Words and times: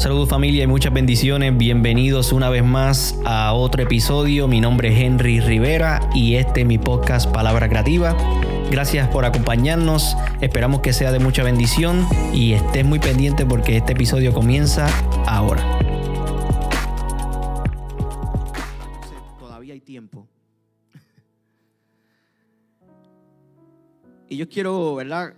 Saludos 0.00 0.30
familia 0.30 0.64
y 0.64 0.66
muchas 0.66 0.94
bendiciones. 0.94 1.54
Bienvenidos 1.58 2.32
una 2.32 2.48
vez 2.48 2.64
más 2.64 3.20
a 3.26 3.52
otro 3.52 3.82
episodio. 3.82 4.48
Mi 4.48 4.58
nombre 4.58 4.88
es 4.88 4.98
Henry 4.98 5.40
Rivera 5.40 6.00
y 6.14 6.36
este 6.36 6.62
es 6.62 6.66
mi 6.66 6.78
podcast 6.78 7.30
Palabra 7.30 7.68
Creativa. 7.68 8.16
Gracias 8.70 9.08
por 9.08 9.26
acompañarnos. 9.26 10.16
Esperamos 10.40 10.80
que 10.80 10.94
sea 10.94 11.12
de 11.12 11.18
mucha 11.18 11.42
bendición 11.42 12.06
y 12.32 12.54
estés 12.54 12.86
muy 12.86 12.98
pendiente 12.98 13.44
porque 13.44 13.76
este 13.76 13.92
episodio 13.92 14.32
comienza 14.32 14.88
ahora. 15.26 15.62
Todavía 19.38 19.74
hay 19.74 19.80
tiempo. 19.80 20.26
Y 24.30 24.38
yo 24.38 24.48
quiero, 24.48 24.94
¿verdad? 24.94 25.34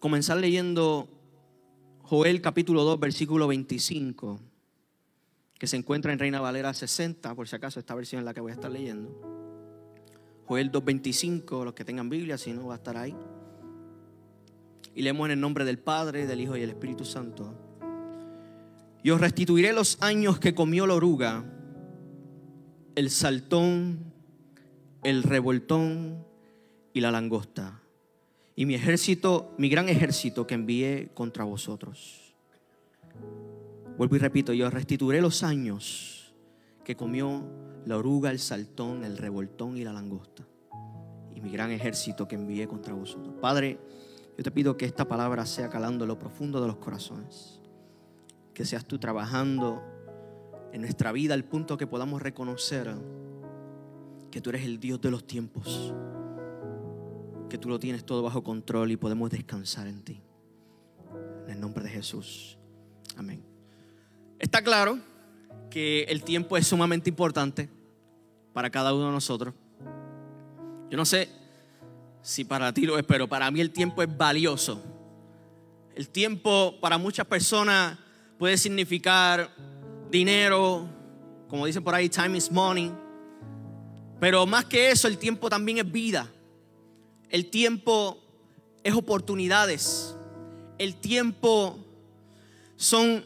Comenzar 0.00 0.36
leyendo 0.36 1.08
Joel 2.12 2.42
capítulo 2.42 2.84
2, 2.84 3.00
versículo 3.00 3.46
25, 3.46 4.38
que 5.58 5.66
se 5.66 5.78
encuentra 5.78 6.12
en 6.12 6.18
Reina 6.18 6.42
Valera 6.42 6.74
60, 6.74 7.34
por 7.34 7.48
si 7.48 7.56
acaso 7.56 7.80
esta 7.80 7.94
versión 7.94 8.18
es 8.18 8.26
la 8.26 8.34
que 8.34 8.42
voy 8.42 8.50
a 8.50 8.54
estar 8.54 8.70
leyendo. 8.70 9.18
Joel 10.44 10.70
2, 10.70 10.84
25, 10.84 11.64
los 11.64 11.72
que 11.72 11.86
tengan 11.86 12.10
Biblia, 12.10 12.36
si 12.36 12.52
no 12.52 12.66
va 12.66 12.74
a 12.74 12.76
estar 12.76 12.98
ahí. 12.98 13.16
Y 14.94 15.00
leemos 15.00 15.24
en 15.24 15.30
el 15.30 15.40
nombre 15.40 15.64
del 15.64 15.78
Padre, 15.78 16.26
del 16.26 16.42
Hijo 16.42 16.54
y 16.54 16.60
del 16.60 16.68
Espíritu 16.68 17.06
Santo. 17.06 17.54
Y 19.02 19.08
os 19.08 19.18
restituiré 19.18 19.72
los 19.72 19.96
años 20.02 20.38
que 20.38 20.54
comió 20.54 20.86
la 20.86 20.92
oruga, 20.92 21.46
el 22.94 23.08
saltón, 23.08 24.12
el 25.02 25.22
revoltón 25.22 26.26
y 26.92 27.00
la 27.00 27.10
langosta 27.10 27.81
y 28.62 28.64
mi 28.64 28.76
ejército, 28.76 29.56
mi 29.58 29.68
gran 29.68 29.88
ejército 29.88 30.46
que 30.46 30.54
envié 30.54 31.10
contra 31.14 31.42
vosotros. 31.42 32.32
Vuelvo 33.98 34.14
y 34.14 34.20
repito, 34.20 34.52
yo 34.52 34.70
restituiré 34.70 35.20
los 35.20 35.42
años 35.42 36.32
que 36.84 36.94
comió 36.94 37.42
la 37.86 37.96
oruga, 37.96 38.30
el 38.30 38.38
saltón, 38.38 39.02
el 39.02 39.18
revoltón 39.18 39.76
y 39.76 39.82
la 39.82 39.92
langosta. 39.92 40.46
Y 41.34 41.40
mi 41.40 41.50
gran 41.50 41.72
ejército 41.72 42.28
que 42.28 42.36
envié 42.36 42.68
contra 42.68 42.94
vosotros. 42.94 43.34
Padre, 43.40 43.80
yo 44.38 44.44
te 44.44 44.52
pido 44.52 44.76
que 44.76 44.84
esta 44.84 45.08
palabra 45.08 45.44
sea 45.44 45.68
calando 45.68 46.06
lo 46.06 46.16
profundo 46.16 46.60
de 46.60 46.68
los 46.68 46.76
corazones. 46.76 47.60
Que 48.54 48.64
seas 48.64 48.84
tú 48.84 48.96
trabajando 48.96 49.82
en 50.72 50.82
nuestra 50.82 51.10
vida 51.10 51.34
al 51.34 51.42
punto 51.42 51.76
que 51.76 51.88
podamos 51.88 52.22
reconocer 52.22 52.94
que 54.30 54.40
tú 54.40 54.50
eres 54.50 54.64
el 54.64 54.78
Dios 54.78 55.00
de 55.00 55.10
los 55.10 55.26
tiempos 55.26 55.92
que 57.52 57.58
tú 57.58 57.68
lo 57.68 57.78
tienes 57.78 58.06
todo 58.06 58.22
bajo 58.22 58.42
control 58.42 58.92
y 58.92 58.96
podemos 58.96 59.30
descansar 59.30 59.86
en 59.86 60.02
ti. 60.02 60.22
En 61.44 61.52
el 61.52 61.60
nombre 61.60 61.84
de 61.84 61.90
Jesús. 61.90 62.56
Amén. 63.14 63.44
Está 64.38 64.62
claro 64.62 64.98
que 65.68 66.04
el 66.04 66.24
tiempo 66.24 66.56
es 66.56 66.66
sumamente 66.66 67.10
importante 67.10 67.68
para 68.54 68.70
cada 68.70 68.94
uno 68.94 69.04
de 69.04 69.12
nosotros. 69.12 69.52
Yo 70.88 70.96
no 70.96 71.04
sé 71.04 71.28
si 72.22 72.42
para 72.42 72.72
ti 72.72 72.86
lo 72.86 72.98
es, 72.98 73.04
pero 73.04 73.28
para 73.28 73.50
mí 73.50 73.60
el 73.60 73.70
tiempo 73.70 74.02
es 74.02 74.16
valioso. 74.16 74.82
El 75.94 76.08
tiempo 76.08 76.80
para 76.80 76.96
muchas 76.96 77.26
personas 77.26 77.98
puede 78.38 78.56
significar 78.56 79.54
dinero, 80.10 80.88
como 81.48 81.66
dicen 81.66 81.84
por 81.84 81.94
ahí, 81.94 82.08
time 82.08 82.38
is 82.38 82.50
money. 82.50 82.90
Pero 84.18 84.46
más 84.46 84.64
que 84.64 84.90
eso, 84.90 85.06
el 85.06 85.18
tiempo 85.18 85.50
también 85.50 85.76
es 85.76 85.92
vida. 85.92 86.26
El 87.32 87.46
tiempo 87.46 88.22
es 88.84 88.94
oportunidades. 88.94 90.14
El 90.76 90.96
tiempo 90.96 91.78
son 92.76 93.24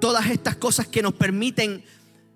todas 0.00 0.30
estas 0.30 0.54
cosas 0.54 0.86
que 0.86 1.02
nos 1.02 1.14
permiten, 1.14 1.82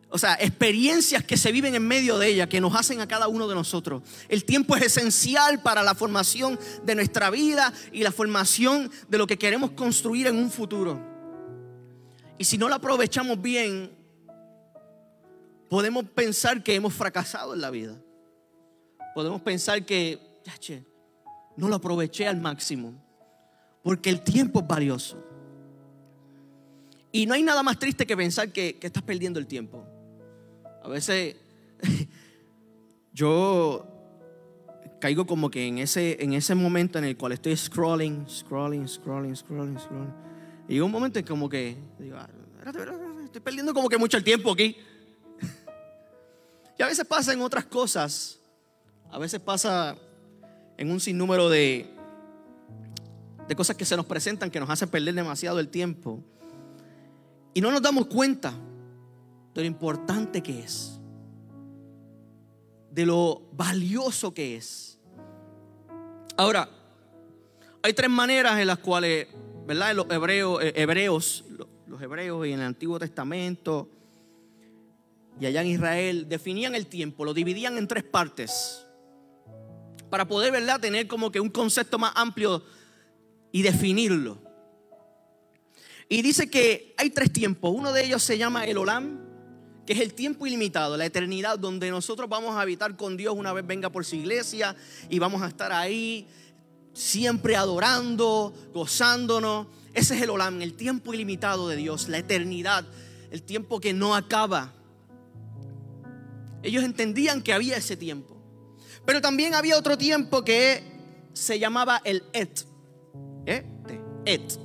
o 0.09 0.19
sea, 0.19 0.35
experiencias 0.35 1.23
que 1.23 1.37
se 1.37 1.53
viven 1.53 1.77
en 1.77 1.87
medio 1.87 2.19
de 2.19 2.27
ella, 2.27 2.49
que 2.49 2.61
nos 2.61 2.75
hacen 2.75 3.01
a 3.01 3.07
cada 3.07 3.29
uno 3.29 3.47
de 3.47 3.55
nosotros. 3.55 4.03
El 4.29 4.45
tiempo 4.45 4.75
es 4.75 4.83
esencial 4.83 5.63
para 5.63 5.85
la 5.85 5.95
formación 5.95 6.59
de 6.85 6.97
nuestra 6.97 7.31
vida 7.31 7.73
y 7.93 8.03
la 8.03 8.11
formación 8.11 8.91
de 9.09 9.19
lo 9.19 9.29
que 9.29 9.39
queremos 9.39 9.71
construir 9.71 10.27
en 10.27 10.37
un 10.37 10.51
futuro. 10.51 11.01
Y 12.39 12.45
si 12.45 12.59
no 12.59 12.69
lo 12.69 12.75
aprovechamos 12.75 13.41
bien, 13.41 13.93
podemos 15.69 16.07
pensar 16.07 16.61
que 16.65 16.75
hemos 16.75 16.93
fracasado 16.93 17.55
en 17.55 17.61
la 17.61 17.71
vida. 17.71 17.97
Podemos 19.15 19.41
pensar 19.43 19.87
que 19.87 20.32
no 21.57 21.69
lo 21.69 21.77
aproveché 21.77 22.27
al 22.27 22.41
máximo. 22.41 22.95
Porque 23.83 24.11
el 24.11 24.23
tiempo 24.23 24.61
es 24.61 24.67
valioso. 24.67 25.23
Y 27.11 27.27
no 27.27 27.35
hay 27.35 27.43
nada 27.43 27.63
más 27.63 27.79
triste 27.79 28.07
que 28.07 28.17
pensar 28.17 28.53
que, 28.53 28.79
estás 28.81 29.03
perdiendo 29.03 29.39
el 29.39 29.47
tiempo. 29.47 29.85
A 30.83 30.89
veces 30.89 31.37
yo 33.13 33.87
caigo 35.01 35.27
como 35.27 35.51
que 35.51 35.67
en 35.67 35.79
ese, 35.79 36.23
en 36.23 36.33
ese 36.33 36.55
momento 36.55 36.99
en 36.99 37.05
el 37.05 37.17
cual 37.17 37.33
estoy 37.33 37.57
scrolling, 37.57 38.27
scrolling, 38.29 38.89
scrolling, 38.89 39.37
scrolling, 39.37 39.79
scrolling. 39.79 40.15
Y 40.69 40.81
un 40.81 40.91
momento 40.91 41.19
en 41.19 41.27
como 41.27 41.49
que 41.49 41.77
digo, 41.99 42.17
ah, 42.17 42.31
estoy 43.25 43.41
perdiendo 43.43 43.75
como 43.75 43.89
que 43.89 43.99
mucho 43.99 44.17
el 44.17 44.25
tiempo 44.25 44.53
aquí. 44.53 44.77
y 46.79 46.83
a 46.83 46.87
veces 46.87 47.05
pasa 47.05 47.33
en 47.33 47.43
otras 47.43 47.67
cosas. 47.67 48.39
A 49.11 49.19
veces 49.19 49.41
pasa 49.41 49.99
en 50.77 50.91
un 50.91 51.01
sinnúmero 51.01 51.49
de, 51.49 51.91
de 53.49 53.57
cosas 53.57 53.77
que 53.77 53.85
se 53.85 53.97
nos 53.97 54.07
presentan 54.07 54.51
que 54.51 54.61
nos 54.61 54.71
hacen 54.71 54.89
perder 54.89 55.15
demasiado 55.15 55.61
el 55.61 55.69
tiempo. 55.69 56.23
Y 57.55 57.61
no 57.61 57.71
nos 57.71 57.83
damos 57.83 58.07
cuenta 58.07 58.55
de 59.55 59.61
lo 59.61 59.67
importante 59.67 60.43
que 60.43 60.61
es, 60.61 60.99
de 62.91 63.07
lo 63.07 63.43
valioso 63.53 64.33
que 64.33 64.57
es. 64.57 64.99
Ahora, 66.37 66.69
hay 67.83 67.93
tres 67.93 68.09
maneras 68.09 68.59
en 68.59 68.67
las 68.67 68.79
cuales, 68.79 69.29
¿verdad? 69.67 69.95
Los 69.95 70.07
eh, 70.07 70.73
hebreos, 70.77 71.45
los 71.87 72.01
hebreos 72.01 72.47
y 72.47 72.53
en 72.53 72.61
el 72.61 72.67
Antiguo 72.67 72.99
Testamento 72.99 73.89
y 75.41 75.47
allá 75.47 75.63
en 75.63 75.69
Israel 75.69 76.29
definían 76.29 76.75
el 76.75 76.87
tiempo, 76.87 77.25
lo 77.25 77.35
dividían 77.35 77.77
en 77.79 77.89
tres 77.89 78.05
partes 78.05 78.87
para 80.13 80.29
poder, 80.29 80.53
¿verdad?, 80.53 80.79
tener 80.79 81.09
como 81.09 81.33
que 81.33 81.41
un 81.41 81.49
concepto 81.49 81.99
más 81.99 82.13
amplio 82.15 82.63
y 83.51 83.63
definirlo. 83.63 84.37
Y 86.07 86.21
dice 86.21 86.51
que 86.51 86.95
hay 86.99 87.09
tres 87.09 87.33
tiempos. 87.33 87.73
Uno 87.75 87.95
de 87.95 88.05
ellos 88.05 88.23
se 88.23 88.37
llama 88.37 88.67
el 88.67 88.77
Olam, 88.77 89.21
que 89.87 89.95
es 89.95 90.01
el 90.01 90.13
tiempo 90.13 90.47
ilimitado, 90.47 90.99
la 90.99 91.07
eternidad, 91.07 91.59
donde 91.59 91.91
nosotros 91.91 92.29
vamos 92.29 92.57
a 92.57 92.61
habitar 92.61 92.95
con 92.95 93.17
Dios 93.17 93.35
una 93.35 93.55
vez 93.55 93.67
venga 93.67 93.89
por 93.89 94.05
su 94.05 94.17
iglesia 94.17 94.77
y 95.09 95.19
vamos 95.19 95.41
a 95.41 95.49
estar 95.49 95.73
ahí 95.73 96.29
siempre 96.93 97.57
adorando, 97.57 98.53
gozándonos. 98.75 99.69
Ese 99.95 100.15
es 100.15 100.21
el 100.21 100.29
Olam, 100.29 100.61
el 100.61 100.75
tiempo 100.75 101.15
ilimitado 101.15 101.69
de 101.69 101.77
Dios, 101.77 102.11
la 102.11 102.19
eternidad, 102.19 102.85
el 103.31 103.43
tiempo 103.45 103.81
que 103.81 103.95
no 103.95 104.15
acaba. 104.15 104.75
Ellos 106.63 106.85
entendían 106.85 107.41
que 107.41 107.55
había 107.55 107.79
ese 107.79 107.97
tiempo. 107.97 108.42
Pero 109.05 109.21
también 109.21 109.55
había 109.55 109.77
otro 109.77 109.99
tiempo 109.99 110.45
que 110.45 110.83
se 111.33 111.59
llamaba 111.59 112.01
el 112.05 112.23
Et. 112.33 112.65
¿Eh? 113.47 113.65
Et. 114.25 114.59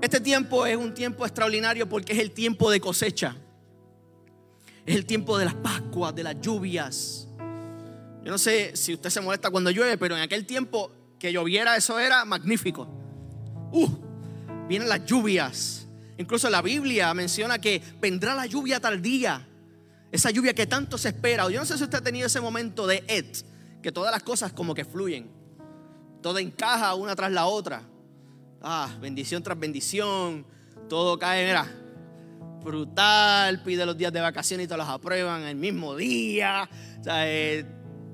Este 0.00 0.20
tiempo 0.20 0.66
es 0.66 0.76
un 0.76 0.94
tiempo 0.94 1.24
extraordinario 1.24 1.88
porque 1.88 2.12
es 2.12 2.18
el 2.18 2.32
tiempo 2.32 2.70
de 2.70 2.80
cosecha. 2.80 3.36
Es 4.84 4.96
el 4.96 5.06
tiempo 5.06 5.38
de 5.38 5.44
las 5.44 5.54
Pascuas, 5.54 6.14
de 6.14 6.24
las 6.24 6.40
lluvias. 6.40 7.28
Yo 8.24 8.30
no 8.30 8.38
sé 8.38 8.76
si 8.76 8.94
usted 8.94 9.10
se 9.10 9.20
molesta 9.20 9.50
cuando 9.50 9.70
llueve, 9.70 9.98
pero 9.98 10.16
en 10.16 10.22
aquel 10.22 10.46
tiempo 10.46 10.90
que 11.18 11.32
lloviera 11.32 11.76
eso 11.76 11.98
era 11.98 12.24
magnífico. 12.24 12.88
Uh, 13.70 13.88
vienen 14.68 14.88
las 14.88 15.04
lluvias. 15.04 15.86
Incluso 16.18 16.50
la 16.50 16.62
Biblia 16.62 17.12
menciona 17.14 17.60
que 17.60 17.82
vendrá 18.00 18.34
la 18.34 18.46
lluvia 18.46 18.80
tardía. 18.80 19.48
Esa 20.12 20.30
lluvia 20.30 20.52
que 20.52 20.66
tanto 20.66 20.98
se 20.98 21.08
espera. 21.08 21.48
Yo 21.48 21.58
no 21.58 21.64
sé 21.64 21.78
si 21.78 21.84
usted 21.84 21.98
ha 21.98 22.02
tenido 22.02 22.26
ese 22.26 22.38
momento 22.38 22.86
de 22.86 23.02
et, 23.08 23.38
que 23.82 23.90
todas 23.90 24.12
las 24.12 24.22
cosas 24.22 24.52
como 24.52 24.74
que 24.74 24.84
fluyen. 24.84 25.30
Todo 26.20 26.38
encaja 26.38 26.94
una 26.94 27.16
tras 27.16 27.32
la 27.32 27.46
otra. 27.46 27.82
Ah, 28.60 28.94
bendición 29.00 29.42
tras 29.42 29.58
bendición. 29.58 30.46
Todo 30.86 31.18
cae, 31.18 31.46
mira, 31.46 31.66
brutal. 32.62 33.62
Pide 33.62 33.86
los 33.86 33.96
días 33.96 34.12
de 34.12 34.20
vacaciones 34.20 34.66
y 34.66 34.68
te 34.68 34.76
los 34.76 34.86
aprueban 34.86 35.44
el 35.44 35.56
mismo 35.56 35.96
día. 35.96 36.68
O 37.00 37.02
sea, 37.02 37.26
eh, 37.26 37.64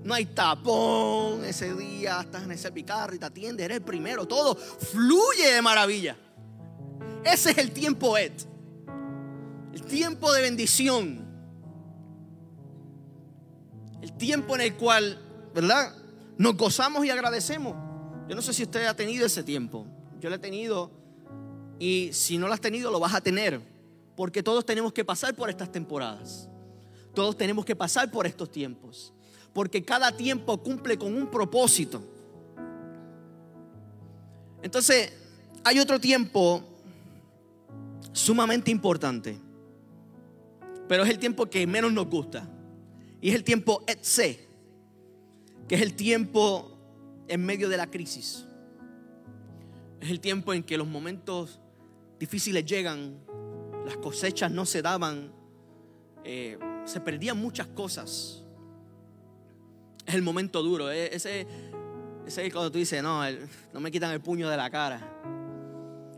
no 0.05 0.15
hay 0.15 0.27
tapón 0.27 1.45
ese 1.45 1.75
día. 1.75 2.21
Estás 2.21 2.45
en 2.45 2.53
ese 2.53 2.71
picarro 2.71 3.17
y 3.17 3.19
te 3.19 3.27
atiende. 3.27 3.65
Eres 3.65 3.79
el 3.79 3.83
primero. 3.83 4.25
Todo 4.25 4.55
fluye 4.55 5.53
de 5.53 5.61
maravilla. 5.61 6.17
Ese 7.25 7.51
es 7.51 7.59
el 7.59 7.73
tiempo 7.73 8.17
et. 8.17 8.47
El 9.75 9.83
tiempo 9.83 10.33
de 10.33 10.43
bendición 10.43 11.28
el 14.03 14.13
tiempo 14.13 14.55
en 14.55 14.61
el 14.61 14.75
cual, 14.75 15.19
¿verdad? 15.55 15.95
Nos 16.37 16.57
gozamos 16.57 17.05
y 17.05 17.11
agradecemos. 17.11 17.75
Yo 18.29 18.35
no 18.35 18.43
sé 18.43 18.53
si 18.53 18.63
usted 18.63 18.87
ha 18.87 18.95
tenido 18.95 19.27
ese 19.27 19.43
tiempo. 19.43 19.87
Yo 20.21 20.29
lo 20.29 20.37
he 20.37 20.39
tenido 20.39 20.91
Y 21.81 22.11
si 22.13 22.39
no 22.39 22.49
lo 22.49 22.55
has 22.55 22.61
tenido, 22.61 22.91
lo 22.91 23.01
vas 23.01 23.15
a 23.15 23.21
tener. 23.21 23.61
Porque 24.17 24.43
todos 24.43 24.67
tenemos 24.67 24.93
que 24.93 25.05
pasar 25.05 25.35
por 25.35 25.49
estas 25.49 25.71
temporadas. 25.71 26.49
Todos 27.15 27.37
tenemos 27.37 27.65
que 27.65 27.77
pasar 27.77 28.11
por 28.11 28.27
estos 28.27 28.51
tiempos. 28.51 29.13
Porque 29.53 29.85
cada 29.85 30.11
tiempo 30.13 30.59
cumple 30.59 30.99
con 30.99 31.15
un 31.15 31.31
propósito. 31.31 32.03
Entonces, 34.61 35.13
hay 35.65 35.79
otro 35.79 36.01
tiempo 36.01 36.63
sumamente 38.13 38.71
importante. 38.71 39.39
Pero 40.89 41.05
es 41.05 41.11
el 41.11 41.19
tiempo 41.19 41.47
que 41.47 41.67
menos 41.67 41.93
nos 41.93 42.09
gusta. 42.09 42.49
Y 43.21 43.31
es 43.31 43.35
el 43.35 43.45
tiempo 43.45 43.83
Etse, 43.87 44.49
que 45.67 45.75
es 45.75 45.83
el 45.83 45.95
tiempo 45.95 46.79
en 47.27 47.45
medio 47.45 47.69
de 47.69 47.77
la 47.77 47.89
crisis. 47.89 48.45
Es 50.01 50.11
el 50.11 50.21
tiempo 50.21 50.55
en 50.55 50.63
que 50.63 50.79
los 50.79 50.87
momentos 50.87 51.61
difíciles 52.19 52.65
llegan, 52.65 53.19
las 53.85 53.97
cosechas 53.97 54.51
no 54.51 54.65
se 54.65 54.83
daban, 54.83 55.33
eh, 56.25 56.59
se 56.85 57.01
perdían 57.01 57.39
muchas 57.39 57.67
cosas. 57.69 58.45
Es 60.07 60.15
el 60.15 60.23
momento 60.23 60.63
duro, 60.63 60.91
eh, 60.91 61.15
ese, 61.15 61.47
es 62.27 62.53
cuando 62.53 62.71
tú 62.71 62.79
dices, 62.79 63.03
no, 63.03 63.23
no 63.73 63.81
me 63.81 63.91
quitan 63.91 64.13
el 64.13 64.21
puño 64.21 64.49
de 64.49 64.57
la 64.57 64.71
cara. 64.71 65.17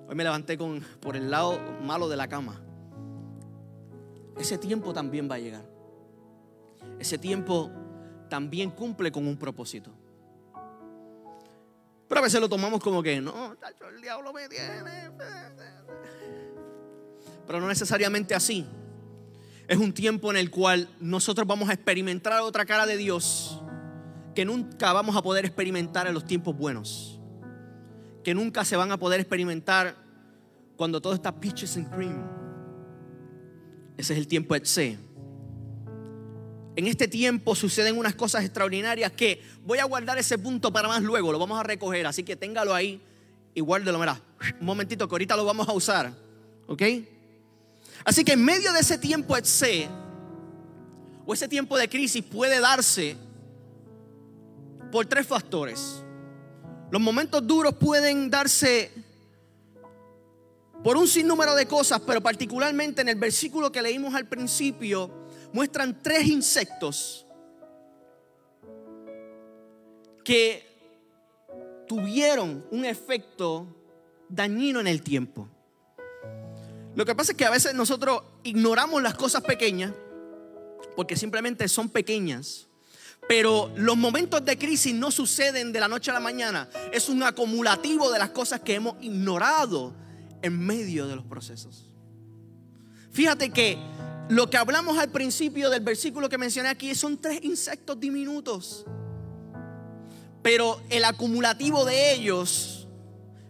Hoy 0.06 0.14
me 0.14 0.24
levanté 0.24 0.58
con, 0.58 0.80
por 1.00 1.16
el 1.16 1.30
lado 1.30 1.58
malo 1.82 2.08
de 2.08 2.16
la 2.16 2.28
cama. 2.28 2.60
Ese 4.36 4.58
tiempo 4.58 4.92
también 4.92 5.30
va 5.30 5.36
a 5.36 5.38
llegar. 5.38 5.79
Ese 7.00 7.16
tiempo 7.16 7.70
también 8.28 8.70
cumple 8.70 9.10
con 9.10 9.26
un 9.26 9.38
propósito. 9.38 9.90
Pero 12.06 12.18
a 12.18 12.22
veces 12.22 12.40
lo 12.40 12.48
tomamos 12.48 12.80
como 12.80 13.02
que, 13.02 13.20
no, 13.20 13.56
el 13.94 14.02
diablo 14.02 14.32
me 14.34 14.48
tiene. 14.48 15.10
Pero 17.46 17.58
no 17.58 17.68
necesariamente 17.68 18.34
así. 18.34 18.66
Es 19.66 19.78
un 19.78 19.94
tiempo 19.94 20.30
en 20.30 20.36
el 20.36 20.50
cual 20.50 20.88
nosotros 21.00 21.46
vamos 21.46 21.70
a 21.70 21.72
experimentar 21.72 22.38
otra 22.42 22.66
cara 22.66 22.84
de 22.84 22.98
Dios 22.98 23.62
que 24.34 24.44
nunca 24.44 24.92
vamos 24.92 25.16
a 25.16 25.22
poder 25.22 25.46
experimentar 25.46 26.06
en 26.06 26.12
los 26.12 26.26
tiempos 26.26 26.54
buenos. 26.54 27.18
Que 28.22 28.34
nunca 28.34 28.64
se 28.66 28.76
van 28.76 28.92
a 28.92 28.98
poder 28.98 29.20
experimentar 29.20 29.96
cuando 30.76 31.00
todo 31.00 31.14
está 31.14 31.40
peaches 31.40 31.76
and 31.78 31.90
cream. 31.94 32.28
Ese 33.96 34.12
es 34.12 34.18
el 34.18 34.26
tiempo 34.26 34.54
Etze. 34.54 35.09
En 36.80 36.86
este 36.86 37.08
tiempo 37.08 37.54
suceden 37.54 37.98
unas 37.98 38.14
cosas 38.14 38.42
extraordinarias 38.42 39.12
que 39.12 39.42
voy 39.66 39.80
a 39.80 39.84
guardar 39.84 40.16
ese 40.16 40.38
punto 40.38 40.72
para 40.72 40.88
más 40.88 41.02
luego, 41.02 41.30
lo 41.30 41.38
vamos 41.38 41.60
a 41.60 41.62
recoger, 41.62 42.06
así 42.06 42.22
que 42.22 42.36
téngalo 42.36 42.72
ahí 42.72 42.98
y 43.52 43.60
guárdelo, 43.60 43.98
mira, 43.98 44.18
un 44.58 44.64
momentito 44.64 45.06
que 45.06 45.12
ahorita 45.14 45.36
lo 45.36 45.44
vamos 45.44 45.68
a 45.68 45.74
usar, 45.74 46.10
¿ok? 46.66 46.82
Así 48.02 48.24
que 48.24 48.32
en 48.32 48.42
medio 48.42 48.72
de 48.72 48.80
ese 48.80 48.96
tiempo 48.96 49.36
Etze, 49.36 49.90
o 51.26 51.34
ese 51.34 51.48
tiempo 51.48 51.76
de 51.76 51.86
crisis 51.86 52.24
puede 52.24 52.58
darse 52.60 53.14
por 54.90 55.04
tres 55.04 55.26
factores. 55.26 56.02
Los 56.90 57.02
momentos 57.02 57.46
duros 57.46 57.74
pueden 57.74 58.30
darse 58.30 58.90
por 60.82 60.96
un 60.96 61.06
sinnúmero 61.06 61.54
de 61.54 61.66
cosas, 61.66 62.00
pero 62.06 62.22
particularmente 62.22 63.02
en 63.02 63.10
el 63.10 63.16
versículo 63.16 63.70
que 63.70 63.82
leímos 63.82 64.14
al 64.14 64.28
principio, 64.28 65.19
muestran 65.52 66.02
tres 66.02 66.26
insectos 66.26 67.26
que 70.24 70.66
tuvieron 71.88 72.64
un 72.70 72.84
efecto 72.84 73.66
dañino 74.28 74.80
en 74.80 74.86
el 74.86 75.02
tiempo. 75.02 75.48
Lo 76.94 77.04
que 77.04 77.14
pasa 77.14 77.32
es 77.32 77.38
que 77.38 77.44
a 77.44 77.50
veces 77.50 77.74
nosotros 77.74 78.22
ignoramos 78.42 79.02
las 79.02 79.14
cosas 79.14 79.42
pequeñas 79.42 79.92
porque 80.96 81.16
simplemente 81.16 81.68
son 81.68 81.88
pequeñas. 81.88 82.68
Pero 83.28 83.70
los 83.76 83.96
momentos 83.96 84.44
de 84.44 84.58
crisis 84.58 84.94
no 84.94 85.10
suceden 85.10 85.72
de 85.72 85.80
la 85.80 85.88
noche 85.88 86.10
a 86.10 86.14
la 86.14 86.20
mañana. 86.20 86.68
Es 86.92 87.08
un 87.08 87.22
acumulativo 87.22 88.10
de 88.10 88.18
las 88.18 88.30
cosas 88.30 88.60
que 88.60 88.74
hemos 88.74 88.96
ignorado 89.02 89.94
en 90.42 90.58
medio 90.58 91.06
de 91.06 91.16
los 91.16 91.24
procesos. 91.24 91.86
Fíjate 93.12 93.50
que 93.50 93.78
lo 94.30 94.48
que 94.48 94.56
hablamos 94.56 94.96
al 94.96 95.10
principio 95.10 95.68
del 95.70 95.82
versículo 95.82 96.28
que 96.28 96.38
mencioné 96.38 96.68
aquí 96.68 96.94
son 96.94 97.18
tres 97.18 97.40
insectos 97.42 97.98
diminutos. 97.98 98.86
Pero 100.40 100.80
el 100.88 101.04
acumulativo 101.04 101.84
de 101.84 102.14
ellos 102.14 102.86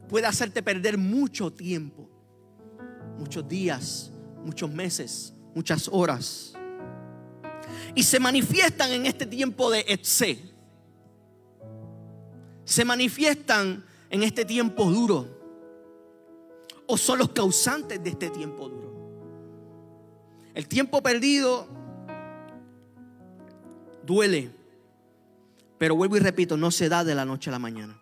puede 0.08 0.26
hacerte 0.26 0.62
perder 0.62 0.96
mucho 0.96 1.52
tiempo, 1.52 2.08
muchos 3.18 3.46
días, 3.46 4.10
muchos 4.42 4.70
meses, 4.72 5.34
muchas 5.54 5.86
horas. 5.92 6.54
Y 7.94 8.02
se 8.02 8.18
manifiestan 8.18 8.90
en 8.90 9.04
este 9.04 9.26
tiempo 9.26 9.70
de 9.70 9.84
Etze. 9.86 10.38
Se 12.64 12.86
manifiestan 12.86 13.84
en 14.08 14.22
este 14.22 14.46
tiempo 14.46 14.84
duro 14.86 15.28
o 16.86 16.96
son 16.96 17.18
los 17.18 17.28
causantes 17.28 18.02
de 18.02 18.10
este 18.10 18.30
tiempo 18.30 18.66
duro. 18.66 18.99
El 20.54 20.66
tiempo 20.68 21.02
perdido 21.02 21.66
duele, 24.04 24.50
pero 25.78 25.94
vuelvo 25.94 26.16
y 26.16 26.20
repito, 26.20 26.56
no 26.56 26.70
se 26.70 26.88
da 26.88 27.04
de 27.04 27.14
la 27.14 27.24
noche 27.24 27.50
a 27.50 27.52
la 27.52 27.58
mañana. 27.58 28.00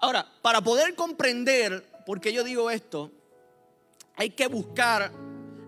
Ahora, 0.00 0.26
para 0.42 0.60
poder 0.60 0.94
comprender 0.94 1.86
por 2.04 2.20
qué 2.20 2.32
yo 2.32 2.44
digo 2.44 2.70
esto, 2.70 3.10
hay 4.16 4.30
que 4.30 4.48
buscar 4.48 5.12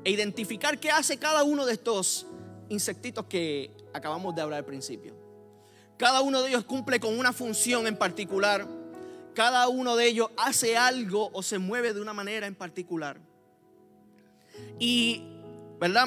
e 0.04 0.10
identificar 0.10 0.78
qué 0.78 0.90
hace 0.90 1.18
cada 1.18 1.44
uno 1.44 1.64
de 1.64 1.72
estos 1.72 2.26
insectitos 2.68 3.26
que 3.26 3.70
acabamos 3.92 4.34
de 4.34 4.42
hablar 4.42 4.58
al 4.58 4.64
principio. 4.64 5.14
Cada 5.96 6.20
uno 6.20 6.42
de 6.42 6.50
ellos 6.50 6.64
cumple 6.64 7.00
con 7.00 7.18
una 7.18 7.32
función 7.32 7.86
en 7.86 7.96
particular 7.96 8.66
cada 9.34 9.68
uno 9.68 9.96
de 9.96 10.06
ellos 10.06 10.30
hace 10.36 10.76
algo 10.76 11.28
o 11.32 11.42
se 11.42 11.58
mueve 11.58 11.92
de 11.92 12.00
una 12.00 12.12
manera 12.12 12.46
en 12.46 12.54
particular. 12.54 13.20
Y, 14.78 15.24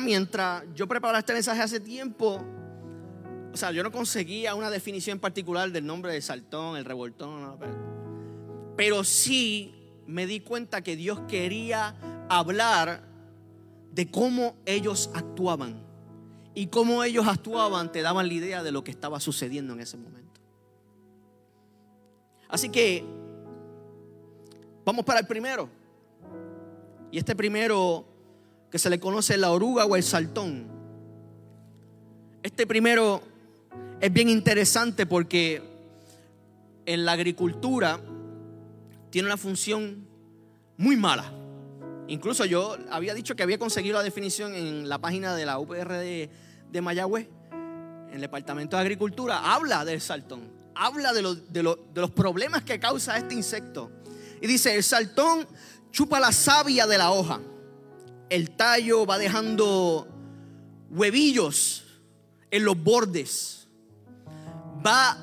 Mientras 0.01 0.63
yo 0.73 0.87
preparaba 0.87 1.19
este 1.19 1.33
mensaje 1.33 1.61
hace 1.61 1.79
tiempo, 1.79 2.43
o 3.53 3.57
sea, 3.57 3.71
yo 3.71 3.83
no 3.83 3.91
conseguía 3.91 4.55
una 4.55 4.71
definición 4.71 5.19
particular 5.19 5.71
del 5.71 5.85
nombre 5.85 6.13
de 6.13 6.21
saltón, 6.21 6.77
el 6.77 6.85
revoltón, 6.85 7.57
pero 8.75 9.03
sí 9.03 9.73
me 10.07 10.25
di 10.25 10.39
cuenta 10.39 10.81
que 10.81 10.95
Dios 10.95 11.19
quería 11.27 11.95
hablar 12.29 13.03
de 13.91 14.09
cómo 14.09 14.55
ellos 14.65 15.11
actuaban. 15.13 15.85
Y 16.55 16.67
cómo 16.67 17.03
ellos 17.03 17.27
actuaban 17.27 17.91
te 17.91 18.01
daban 18.01 18.27
la 18.27 18.33
idea 18.33 18.63
de 18.63 18.71
lo 18.71 18.83
que 18.83 18.89
estaba 18.89 19.19
sucediendo 19.19 19.73
en 19.73 19.79
ese 19.81 19.95
momento. 19.95 20.41
Así 22.49 22.69
que 22.69 23.03
vamos 24.83 25.05
para 25.05 25.19
el 25.19 25.27
primero. 25.27 25.69
Y 27.11 27.19
este 27.19 27.35
primero 27.35 28.16
que 28.71 28.79
se 28.79 28.89
le 28.89 28.99
conoce 28.99 29.37
la 29.37 29.51
oruga 29.51 29.85
o 29.85 29.95
el 29.95 30.03
saltón. 30.03 30.67
Este 32.43 32.67
primero 32.67 33.21
es 33.99 34.11
bien 34.11 34.29
interesante 34.29 35.05
porque 35.05 35.61
en 36.85 37.05
la 37.05 37.13
agricultura 37.13 37.99
tiene 39.09 39.27
una 39.27 39.37
función 39.37 40.07
muy 40.77 40.95
mala. 40.95 41.31
Incluso 42.07 42.45
yo 42.45 42.77
había 42.89 43.13
dicho 43.13 43.35
que 43.35 43.43
había 43.43 43.57
conseguido 43.57 43.97
la 43.97 44.03
definición 44.03 44.55
en 44.55 44.87
la 44.87 44.99
página 44.99 45.35
de 45.35 45.45
la 45.45 45.59
UPR 45.59 45.93
de, 45.93 46.29
de 46.71 46.81
Mayagüez, 46.81 47.27
en 47.51 48.13
el 48.13 48.21
Departamento 48.21 48.77
de 48.77 48.81
Agricultura, 48.81 49.53
habla 49.53 49.83
del 49.83 49.99
saltón 49.99 50.57
habla 50.79 51.13
de, 51.13 51.63
los 51.63 52.11
problemas 52.11 52.63
que 52.63 52.79
causa 52.79 53.17
este 53.17 53.33
insecto. 53.33 53.91
Y 54.41 54.47
dice, 54.47 54.75
el 54.75 54.83
saltón 54.83 55.47
chupa 55.91 56.19
la 56.19 56.31
savia 56.31 56.85
de 56.85 56.97
la 56.97 57.11
hoja. 57.11 57.39
El 58.29 58.51
tallo 58.51 59.05
va 59.05 59.17
dejando 59.17 60.07
huevillos 60.89 61.85
en 62.51 62.65
los 62.65 62.81
bordes. 62.81 63.67
Va 64.85 65.17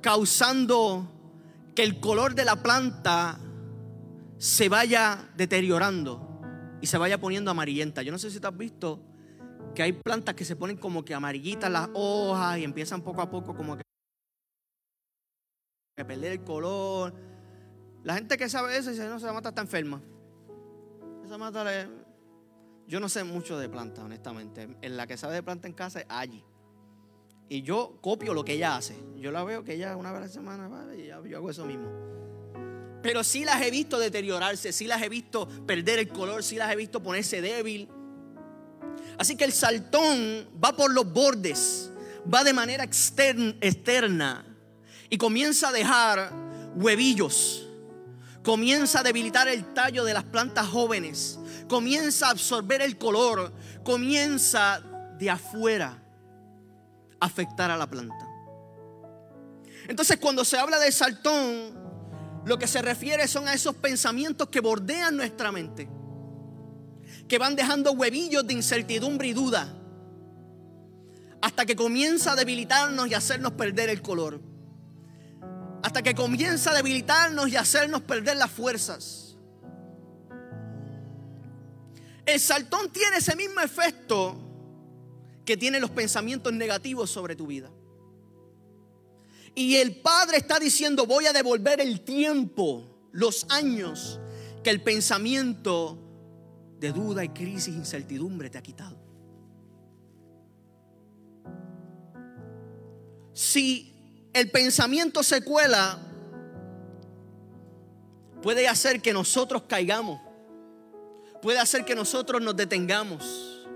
causando 0.00 1.08
que 1.74 1.82
el 1.82 2.00
color 2.00 2.34
de 2.34 2.44
la 2.44 2.56
planta 2.56 3.38
se 4.38 4.68
vaya 4.68 5.28
deteriorando 5.36 6.28
y 6.80 6.86
se 6.86 6.98
vaya 6.98 7.20
poniendo 7.20 7.50
amarillenta. 7.50 8.02
Yo 8.02 8.12
no 8.12 8.18
sé 8.18 8.30
si 8.30 8.40
te 8.40 8.46
has 8.46 8.56
visto 8.56 9.00
que 9.74 9.82
hay 9.82 9.92
plantas 9.92 10.34
que 10.34 10.44
se 10.44 10.56
ponen 10.56 10.76
como 10.76 11.04
que 11.04 11.14
amarillitas 11.14 11.70
las 11.70 11.88
hojas 11.94 12.58
y 12.58 12.64
empiezan 12.64 13.02
poco 13.02 13.22
a 13.22 13.30
poco 13.30 13.54
como 13.54 13.76
que 13.76 13.82
perder 16.04 16.32
el 16.32 16.44
color. 16.44 17.14
La 18.02 18.14
gente 18.14 18.36
que 18.36 18.48
sabe 18.48 18.76
eso 18.76 18.90
dice, 18.90 19.06
no, 19.06 19.16
esa 19.16 19.32
mata 19.32 19.50
está 19.50 19.60
enferma. 19.60 20.00
Esa 21.24 21.36
mata 21.36 21.62
le... 21.64 22.09
Yo 22.90 22.98
no 22.98 23.08
sé 23.08 23.22
mucho 23.22 23.56
de 23.56 23.68
planta, 23.68 24.02
honestamente. 24.02 24.68
En 24.82 24.96
la 24.96 25.06
que 25.06 25.16
sabe 25.16 25.34
de 25.34 25.44
planta 25.44 25.68
en 25.68 25.74
casa 25.74 26.00
es 26.00 26.06
allí. 26.08 26.42
Y 27.48 27.62
yo 27.62 27.98
copio 28.00 28.34
lo 28.34 28.44
que 28.44 28.54
ella 28.54 28.74
hace. 28.76 28.96
Yo 29.16 29.30
la 29.30 29.44
veo 29.44 29.62
que 29.62 29.74
ella 29.74 29.96
una 29.96 30.10
vez 30.10 30.18
a 30.18 30.24
la 30.24 30.28
semana 30.28 30.66
va 30.66 30.92
y 30.96 31.06
yo 31.06 31.36
hago 31.36 31.50
eso 31.50 31.64
mismo. 31.64 31.88
Pero 33.00 33.22
sí 33.22 33.44
las 33.44 33.62
he 33.62 33.70
visto 33.70 33.96
deteriorarse, 33.96 34.72
sí 34.72 34.88
las 34.88 35.00
he 35.02 35.08
visto 35.08 35.46
perder 35.66 36.00
el 36.00 36.08
color, 36.08 36.42
sí 36.42 36.56
las 36.56 36.72
he 36.72 36.74
visto 36.74 37.00
ponerse 37.00 37.40
débil. 37.40 37.88
Así 39.18 39.36
que 39.36 39.44
el 39.44 39.52
saltón 39.52 40.48
va 40.62 40.74
por 40.74 40.92
los 40.92 41.12
bordes, 41.12 41.92
va 42.32 42.42
de 42.42 42.52
manera 42.52 42.82
externa 42.82 44.44
y 45.08 45.16
comienza 45.16 45.68
a 45.68 45.72
dejar 45.72 46.32
huevillos, 46.74 47.68
comienza 48.42 48.98
a 48.98 49.02
debilitar 49.04 49.46
el 49.46 49.74
tallo 49.74 50.04
de 50.04 50.12
las 50.12 50.24
plantas 50.24 50.66
jóvenes, 50.66 51.39
comienza 51.70 52.26
a 52.26 52.30
absorber 52.30 52.82
el 52.82 52.98
color, 52.98 53.52
comienza 53.84 54.82
de 55.18 55.30
afuera 55.30 56.02
a 57.20 57.24
afectar 57.24 57.70
a 57.70 57.76
la 57.76 57.88
planta. 57.88 58.26
Entonces 59.86 60.18
cuando 60.18 60.44
se 60.44 60.58
habla 60.58 60.80
de 60.80 60.90
saltón, 60.90 61.78
lo 62.44 62.58
que 62.58 62.66
se 62.66 62.82
refiere 62.82 63.28
son 63.28 63.46
a 63.46 63.54
esos 63.54 63.76
pensamientos 63.76 64.48
que 64.48 64.58
bordean 64.58 65.16
nuestra 65.16 65.52
mente, 65.52 65.88
que 67.28 67.38
van 67.38 67.54
dejando 67.54 67.92
huevillos 67.92 68.44
de 68.46 68.54
incertidumbre 68.54 69.28
y 69.28 69.32
duda, 69.32 69.72
hasta 71.40 71.64
que 71.64 71.76
comienza 71.76 72.32
a 72.32 72.36
debilitarnos 72.36 73.06
y 73.06 73.14
hacernos 73.14 73.52
perder 73.52 73.90
el 73.90 74.02
color, 74.02 74.40
hasta 75.84 76.02
que 76.02 76.16
comienza 76.16 76.72
a 76.72 76.74
debilitarnos 76.74 77.48
y 77.48 77.54
hacernos 77.54 78.02
perder 78.02 78.38
las 78.38 78.50
fuerzas. 78.50 79.29
El 82.30 82.38
saltón 82.38 82.92
tiene 82.92 83.16
ese 83.16 83.34
mismo 83.34 83.60
efecto 83.60 84.36
que 85.44 85.56
tienen 85.56 85.80
los 85.80 85.90
pensamientos 85.90 86.52
negativos 86.52 87.10
sobre 87.10 87.34
tu 87.34 87.48
vida. 87.48 87.68
Y 89.52 89.74
el 89.74 89.96
Padre 89.96 90.36
está 90.36 90.60
diciendo, 90.60 91.06
voy 91.06 91.26
a 91.26 91.32
devolver 91.32 91.80
el 91.80 92.02
tiempo, 92.02 93.08
los 93.10 93.46
años 93.48 94.20
que 94.62 94.70
el 94.70 94.80
pensamiento 94.80 95.98
de 96.78 96.92
duda 96.92 97.24
y 97.24 97.30
crisis, 97.30 97.74
incertidumbre 97.74 98.48
te 98.48 98.58
ha 98.58 98.62
quitado. 98.62 98.96
Si 103.32 104.28
el 104.32 104.52
pensamiento 104.52 105.24
se 105.24 105.42
cuela, 105.42 105.98
puede 108.40 108.68
hacer 108.68 109.02
que 109.02 109.12
nosotros 109.12 109.64
caigamos, 109.64 110.29
puede 111.40 111.58
hacer 111.58 111.84
que 111.84 111.94
nosotros 111.94 112.40
nos 112.42 112.56
detengamos. 112.56 113.66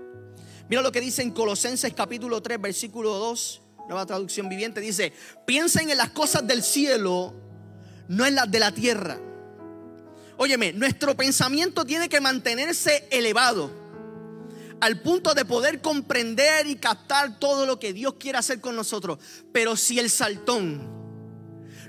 Mira 0.69 0.81
lo 0.81 0.91
que 0.91 1.01
dice 1.01 1.21
en 1.21 1.31
Colosenses 1.31 1.93
capítulo 1.93 2.41
3, 2.41 2.61
versículo 2.61 3.13
2 3.13 3.61
nueva 3.87 4.05
traducción 4.05 4.49
viviente, 4.49 4.81
dice, 4.81 5.13
piensen 5.45 5.89
en 5.89 5.97
las 5.97 6.09
cosas 6.09 6.45
del 6.47 6.63
cielo, 6.63 7.33
no 8.07 8.25
en 8.25 8.35
las 8.35 8.49
de 8.49 8.59
la 8.59 8.71
tierra. 8.71 9.19
Óyeme, 10.37 10.73
nuestro 10.73 11.15
pensamiento 11.15 11.85
tiene 11.85 12.09
que 12.09 12.19
mantenerse 12.19 13.07
elevado 13.09 13.71
al 14.81 15.01
punto 15.01 15.33
de 15.33 15.45
poder 15.45 15.81
comprender 15.81 16.67
y 16.67 16.75
captar 16.75 17.39
todo 17.39 17.65
lo 17.65 17.79
que 17.79 17.93
Dios 17.93 18.15
quiere 18.19 18.37
hacer 18.37 18.59
con 18.59 18.75
nosotros. 18.75 19.19
Pero 19.53 19.77
si 19.77 19.99
el 19.99 20.09
saltón 20.09 20.93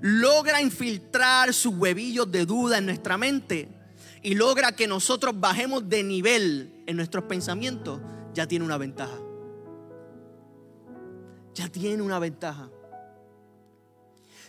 logra 0.00 0.61
infiltrar 0.62 1.52
sus 1.52 1.75
huevillos 1.75 2.30
de 2.30 2.47
duda 2.47 2.78
en 2.78 2.87
nuestra 2.87 3.18
mente 3.18 3.75
y 4.23 4.35
logra 4.35 4.73
que 4.73 4.87
nosotros 4.87 5.38
bajemos 5.38 5.88
de 5.88 6.02
nivel 6.02 6.82
en 6.87 6.96
nuestros 6.96 7.25
pensamientos, 7.25 8.00
ya 8.35 8.46
tiene 8.46 8.64
una 8.64 8.78
ventaja 8.78 9.18
ya 11.56 11.68
tiene 11.68 12.02
una 12.02 12.18
ventaja. 12.18 12.68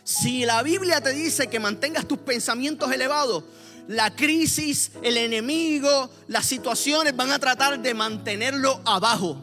Si 0.04 0.44
la 0.44 0.62
Biblia 0.62 1.00
te 1.00 1.12
dice 1.12 1.48
que 1.48 1.58
mantengas 1.58 2.06
tus 2.06 2.18
pensamientos 2.18 2.92
elevados, 2.92 3.44
la 3.88 4.14
crisis, 4.14 4.92
el 5.02 5.16
enemigo, 5.16 6.10
las 6.28 6.46
situaciones 6.46 7.16
van 7.16 7.30
a 7.30 7.38
tratar 7.38 7.80
de 7.80 7.94
mantenerlo 7.94 8.80
abajo 8.84 9.38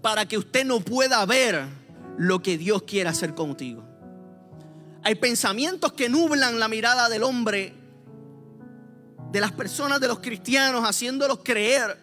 para 0.00 0.26
que 0.26 0.38
usted 0.38 0.64
no 0.64 0.80
pueda 0.80 1.24
ver 1.26 1.66
lo 2.16 2.40
que 2.40 2.56
Dios 2.56 2.84
quiere 2.84 3.10
hacer 3.10 3.34
contigo. 3.34 3.84
Hay 5.02 5.16
pensamientos 5.16 5.92
que 5.92 6.08
nublan 6.08 6.60
la 6.60 6.68
mirada 6.68 7.08
del 7.08 7.24
hombre, 7.24 7.74
de 9.30 9.40
las 9.40 9.52
personas, 9.52 10.00
de 10.00 10.08
los 10.08 10.18
cristianos, 10.18 10.82
haciéndolos 10.84 11.40
creer 11.42 11.96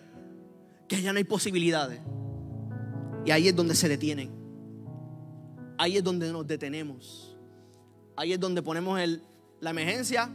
que 0.88 1.02
ya 1.02 1.12
no 1.12 1.18
hay 1.18 1.24
posibilidades. 1.24 2.00
Y 3.26 3.32
ahí 3.32 3.48
es 3.48 3.56
donde 3.56 3.76
se 3.76 3.90
detienen. 3.90 4.32
Ahí 5.78 5.98
es 5.98 6.04
donde 6.04 6.32
nos 6.32 6.48
detenemos. 6.48 7.38
Ahí 8.16 8.34
es 8.34 8.40
donde 8.40 8.62
ponemos 8.62 9.00
la 9.60 9.70
emergencia 9.70 10.30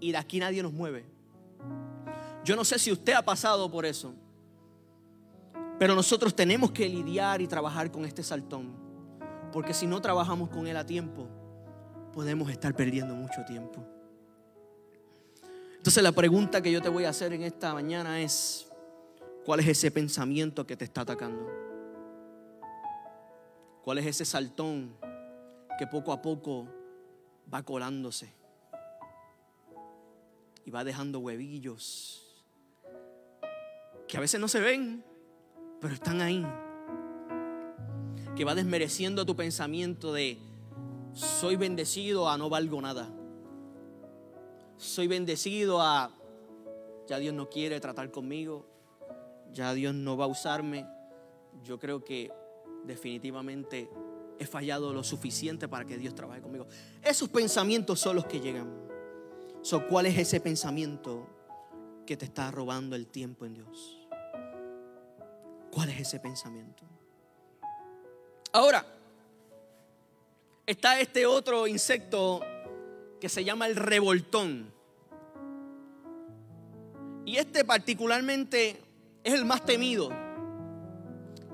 y 0.00 0.12
de 0.12 0.18
aquí 0.18 0.40
nadie 0.40 0.62
nos 0.62 0.72
mueve. 0.72 1.04
Yo 2.44 2.56
no 2.56 2.64
sé 2.64 2.78
si 2.78 2.92
usted 2.92 3.14
ha 3.14 3.22
pasado 3.22 3.70
por 3.70 3.86
eso, 3.86 4.14
pero 5.78 5.94
nosotros 5.94 6.34
tenemos 6.34 6.72
que 6.72 6.88
lidiar 6.88 7.40
y 7.40 7.46
trabajar 7.46 7.90
con 7.90 8.04
este 8.04 8.22
saltón, 8.22 8.74
porque 9.52 9.72
si 9.72 9.86
no 9.86 10.00
trabajamos 10.00 10.50
con 10.50 10.66
él 10.66 10.76
a 10.76 10.84
tiempo, 10.84 11.28
podemos 12.12 12.50
estar 12.50 12.74
perdiendo 12.74 13.14
mucho 13.14 13.44
tiempo. 13.46 13.86
Entonces 15.84 16.02
la 16.02 16.12
pregunta 16.12 16.62
que 16.62 16.72
yo 16.72 16.80
te 16.80 16.88
voy 16.88 17.04
a 17.04 17.10
hacer 17.10 17.34
en 17.34 17.42
esta 17.42 17.74
mañana 17.74 18.22
es, 18.22 18.66
¿cuál 19.44 19.60
es 19.60 19.68
ese 19.68 19.90
pensamiento 19.90 20.66
que 20.66 20.78
te 20.78 20.86
está 20.86 21.02
atacando? 21.02 21.46
¿Cuál 23.82 23.98
es 23.98 24.06
ese 24.06 24.24
saltón 24.24 24.96
que 25.78 25.86
poco 25.86 26.14
a 26.14 26.22
poco 26.22 26.66
va 27.52 27.62
colándose? 27.62 28.32
Y 30.64 30.70
va 30.70 30.84
dejando 30.84 31.18
huevillos 31.18 32.44
que 34.08 34.16
a 34.16 34.20
veces 34.20 34.40
no 34.40 34.48
se 34.48 34.60
ven, 34.60 35.04
pero 35.82 35.92
están 35.92 36.22
ahí. 36.22 36.46
Que 38.34 38.46
va 38.46 38.54
desmereciendo 38.54 39.26
tu 39.26 39.36
pensamiento 39.36 40.14
de 40.14 40.38
soy 41.12 41.56
bendecido 41.56 42.30
a 42.30 42.38
no 42.38 42.48
valgo 42.48 42.80
nada. 42.80 43.10
Soy 44.76 45.06
bendecido 45.06 45.80
a 45.80 46.10
ya 47.06 47.18
Dios 47.18 47.34
no 47.34 47.50
quiere 47.50 47.80
tratar 47.80 48.10
conmigo, 48.10 48.64
ya 49.52 49.74
Dios 49.74 49.94
no 49.94 50.16
va 50.16 50.24
a 50.24 50.28
usarme. 50.28 50.86
Yo 51.62 51.78
creo 51.78 52.04
que 52.04 52.32
definitivamente 52.84 53.88
he 54.38 54.46
fallado 54.46 54.92
lo 54.92 55.04
suficiente 55.04 55.68
para 55.68 55.84
que 55.84 55.96
Dios 55.96 56.14
trabaje 56.14 56.40
conmigo. 56.40 56.66
Esos 57.02 57.28
pensamientos 57.28 58.00
son 58.00 58.16
los 58.16 58.26
que 58.26 58.40
llegan. 58.40 58.68
¿Cuál 59.88 60.06
es 60.06 60.18
ese 60.18 60.40
pensamiento 60.40 61.26
que 62.06 62.16
te 62.16 62.26
está 62.26 62.50
robando 62.50 62.96
el 62.96 63.06
tiempo 63.06 63.46
en 63.46 63.54
Dios? 63.54 64.08
¿Cuál 65.70 65.88
es 65.90 66.00
ese 66.00 66.20
pensamiento? 66.20 66.84
Ahora, 68.52 68.84
está 70.66 71.00
este 71.00 71.26
otro 71.26 71.66
insecto 71.66 72.40
que 73.24 73.30
se 73.30 73.42
llama 73.42 73.66
el 73.66 73.76
revoltón. 73.76 74.70
Y 77.24 77.38
este 77.38 77.64
particularmente 77.64 78.82
es 79.24 79.32
el 79.32 79.46
más 79.46 79.64
temido 79.64 80.10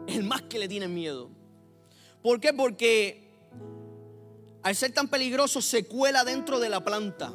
el 0.08 0.24
más 0.24 0.42
que 0.42 0.58
le 0.58 0.66
tienen 0.66 0.92
miedo. 0.92 1.30
¿Por 2.24 2.40
qué? 2.40 2.52
Porque 2.52 3.22
al 4.64 4.74
ser 4.74 4.90
tan 4.90 5.06
peligroso 5.06 5.62
se 5.62 5.86
cuela 5.86 6.24
dentro 6.24 6.58
de 6.58 6.70
la 6.70 6.84
planta 6.84 7.32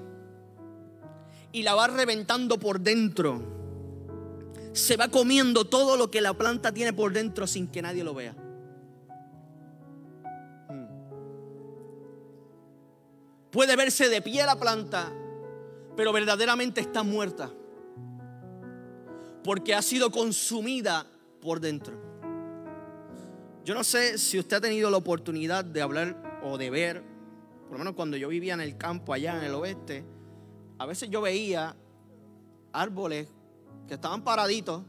y 1.54 1.64
la 1.64 1.74
va 1.74 1.88
reventando 1.88 2.60
por 2.60 2.82
dentro. 2.82 3.42
Se 4.74 4.98
va 4.98 5.08
comiendo 5.08 5.64
todo 5.64 5.96
lo 5.96 6.12
que 6.12 6.20
la 6.20 6.34
planta 6.34 6.74
tiene 6.74 6.92
por 6.92 7.14
dentro 7.14 7.48
sin 7.48 7.70
que 7.70 7.82
nadie 7.82 8.04
lo 8.04 8.14
vea. 8.14 8.36
Puede 13.56 13.78
verse 13.78 14.10
de 14.10 14.22
pie 14.22 14.46
la 14.46 14.60
planta, 14.60 15.14
pero 15.96 16.12
verdaderamente 16.12 16.82
está 16.82 17.04
muerta. 17.04 17.50
Porque 19.46 19.74
ha 19.74 19.82
sido 19.82 20.12
consumida 20.12 21.08
por 21.40 21.62
dentro. 21.62 21.98
Yo 23.64 23.74
no 23.74 23.86
sé 23.86 24.18
si 24.18 24.38
usted 24.38 24.58
ha 24.58 24.60
tenido 24.60 24.90
la 24.90 24.98
oportunidad 24.98 25.64
de 25.64 25.82
hablar 25.82 26.42
o 26.44 26.58
de 26.58 26.70
ver, 26.70 27.02
por 27.62 27.72
lo 27.72 27.78
menos 27.78 27.94
cuando 27.94 28.18
yo 28.18 28.28
vivía 28.28 28.56
en 28.56 28.60
el 28.60 28.76
campo 28.76 29.14
allá 29.14 29.38
en 29.38 29.46
el 29.46 29.56
oeste, 29.56 30.04
a 30.78 30.86
veces 30.86 31.10
yo 31.10 31.22
veía 31.22 31.78
árboles 32.74 33.30
que 33.88 33.94
estaban 33.94 34.22
paraditos, 34.22 34.84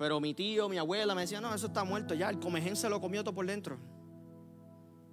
pero 0.00 0.18
mi 0.18 0.34
tío, 0.34 0.68
mi 0.68 0.78
abuela 0.78 1.14
me 1.14 1.20
decía, 1.20 1.40
no, 1.40 1.54
eso 1.54 1.68
está 1.68 1.84
muerto 1.84 2.12
ya, 2.14 2.28
el 2.28 2.40
comején 2.40 2.74
se 2.74 2.88
lo 2.88 3.00
comió 3.00 3.22
todo 3.22 3.36
por 3.36 3.46
dentro. 3.46 3.78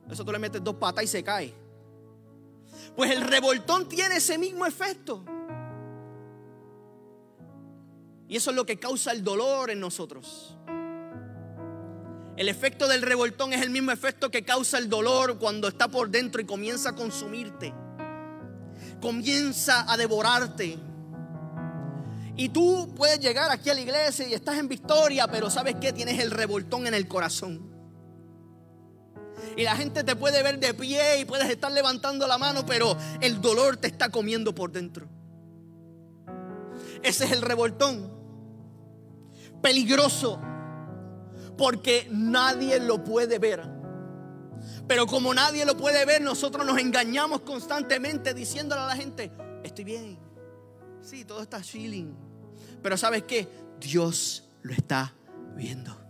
Eso 0.09 0.25
tú 0.25 0.31
le 0.31 0.39
metes 0.39 0.63
dos 0.63 0.73
patas 0.77 1.03
y 1.03 1.07
se 1.07 1.23
cae. 1.23 1.68
Pues 2.95 3.11
el 3.11 3.21
revoltón 3.21 3.87
tiene 3.87 4.17
ese 4.17 4.37
mismo 4.37 4.65
efecto. 4.65 5.23
Y 8.27 8.35
eso 8.35 8.51
es 8.51 8.55
lo 8.55 8.65
que 8.65 8.77
causa 8.79 9.11
el 9.11 9.23
dolor 9.23 9.71
en 9.71 9.79
nosotros. 9.79 10.55
El 12.37 12.47
efecto 12.47 12.87
del 12.87 13.01
revoltón 13.01 13.51
es 13.51 13.61
el 13.61 13.69
mismo 13.69 13.91
efecto 13.91 14.31
que 14.31 14.45
causa 14.45 14.77
el 14.77 14.87
dolor 14.87 15.39
cuando 15.39 15.67
está 15.67 15.89
por 15.89 16.09
dentro 16.09 16.41
y 16.41 16.45
comienza 16.45 16.91
a 16.91 16.95
consumirte. 16.95 17.73
comienza 19.01 19.91
a 19.91 19.97
devorarte. 19.97 20.77
Y 22.35 22.49
tú 22.49 22.93
puedes 22.95 23.19
llegar 23.19 23.51
aquí 23.51 23.69
a 23.69 23.73
la 23.73 23.81
iglesia 23.81 24.27
y 24.27 24.33
estás 24.33 24.57
en 24.57 24.67
victoria, 24.67 25.27
pero 25.27 25.49
sabes 25.49 25.75
que 25.75 25.91
tienes 25.91 26.19
el 26.19 26.31
revoltón 26.31 26.87
en 26.87 26.93
el 26.93 27.07
corazón. 27.07 27.68
Y 29.59 29.63
la 29.63 29.75
gente 29.75 30.05
te 30.05 30.15
puede 30.15 30.41
ver 30.41 30.57
de 30.57 30.73
pie 30.73 31.19
y 31.19 31.25
puedes 31.25 31.49
estar 31.49 31.69
levantando 31.69 32.25
la 32.27 32.37
mano, 32.37 32.65
pero 32.65 32.95
el 33.19 33.41
dolor 33.41 33.75
te 33.75 33.87
está 33.87 34.07
comiendo 34.07 34.55
por 34.55 34.71
dentro. 34.71 35.05
Ese 37.03 37.25
es 37.25 37.31
el 37.33 37.41
revoltón. 37.41 38.09
Peligroso. 39.61 40.39
Porque 41.57 42.07
nadie 42.09 42.79
lo 42.79 43.03
puede 43.03 43.37
ver. 43.37 43.69
Pero 44.87 45.05
como 45.07 45.33
nadie 45.33 45.65
lo 45.65 45.75
puede 45.75 46.05
ver, 46.05 46.21
nosotros 46.21 46.65
nos 46.65 46.77
engañamos 46.79 47.41
constantemente 47.41 48.33
diciéndole 48.33 48.79
a 48.79 48.87
la 48.87 48.95
gente, 48.95 49.29
estoy 49.61 49.83
bien. 49.83 50.17
Sí, 51.01 51.25
todo 51.25 51.41
está 51.41 51.61
chilling. 51.61 52.15
Pero 52.81 52.95
¿sabes 52.95 53.23
qué? 53.23 53.45
Dios 53.77 54.45
lo 54.61 54.71
está 54.71 55.13
viendo. 55.57 56.08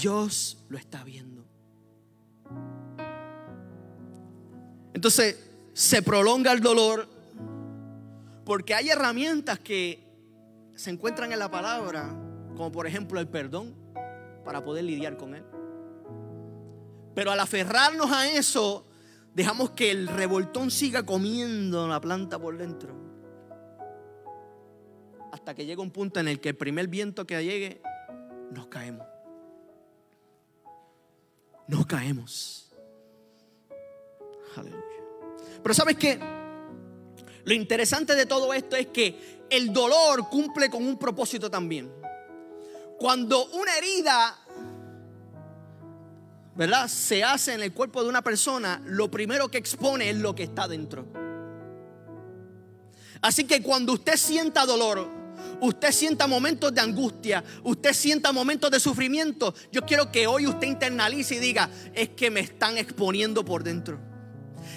Dios 0.00 0.64
lo 0.68 0.78
está 0.78 1.02
viendo. 1.02 1.44
Entonces 4.94 5.38
se 5.72 6.02
prolonga 6.02 6.52
el 6.52 6.60
dolor 6.60 7.08
porque 8.44 8.74
hay 8.74 8.90
herramientas 8.90 9.58
que 9.58 10.06
se 10.74 10.90
encuentran 10.90 11.32
en 11.32 11.38
la 11.38 11.50
palabra, 11.50 12.08
como 12.56 12.70
por 12.70 12.86
ejemplo 12.86 13.18
el 13.18 13.26
perdón, 13.26 13.74
para 14.44 14.62
poder 14.62 14.84
lidiar 14.84 15.16
con 15.16 15.34
él. 15.34 15.44
Pero 17.14 17.32
al 17.32 17.40
aferrarnos 17.40 18.12
a 18.12 18.30
eso, 18.30 18.86
dejamos 19.34 19.70
que 19.70 19.90
el 19.90 20.06
revoltón 20.06 20.70
siga 20.70 21.04
comiendo 21.04 21.88
la 21.88 22.00
planta 22.00 22.38
por 22.38 22.56
dentro. 22.56 22.94
Hasta 25.32 25.54
que 25.54 25.66
llega 25.66 25.82
un 25.82 25.90
punto 25.90 26.20
en 26.20 26.28
el 26.28 26.40
que 26.40 26.50
el 26.50 26.56
primer 26.56 26.86
viento 26.86 27.26
que 27.26 27.42
llegue, 27.44 27.82
nos 28.52 28.68
caemos 28.68 29.17
no 31.68 31.86
caemos. 31.86 32.70
Aleluya. 34.56 34.82
Pero 35.62 35.74
sabes 35.74 35.96
qué? 35.96 36.18
Lo 37.44 37.54
interesante 37.54 38.14
de 38.14 38.26
todo 38.26 38.52
esto 38.52 38.74
es 38.74 38.88
que 38.88 39.46
el 39.48 39.72
dolor 39.72 40.28
cumple 40.28 40.68
con 40.68 40.84
un 40.84 40.98
propósito 40.98 41.50
también. 41.50 41.90
Cuando 42.98 43.46
una 43.50 43.76
herida, 43.76 44.36
¿verdad? 46.56 46.88
Se 46.88 47.22
hace 47.22 47.54
en 47.54 47.62
el 47.62 47.72
cuerpo 47.72 48.02
de 48.02 48.08
una 48.08 48.22
persona, 48.22 48.82
lo 48.84 49.10
primero 49.10 49.50
que 49.50 49.58
expone 49.58 50.10
es 50.10 50.16
lo 50.16 50.34
que 50.34 50.42
está 50.42 50.66
dentro. 50.66 51.06
Así 53.20 53.44
que 53.44 53.62
cuando 53.62 53.92
usted 53.92 54.16
sienta 54.16 54.66
dolor, 54.66 55.17
usted 55.60 55.92
sienta 55.92 56.26
momentos 56.26 56.74
de 56.74 56.80
angustia, 56.80 57.44
usted 57.62 57.92
sienta 57.92 58.32
momentos 58.32 58.70
de 58.70 58.80
sufrimiento, 58.80 59.54
yo 59.72 59.82
quiero 59.82 60.10
que 60.10 60.26
hoy 60.26 60.46
usted 60.46 60.66
internalice 60.66 61.36
y 61.36 61.38
diga, 61.38 61.70
es 61.94 62.10
que 62.10 62.30
me 62.30 62.40
están 62.40 62.78
exponiendo 62.78 63.44
por 63.44 63.64
dentro. 63.64 64.00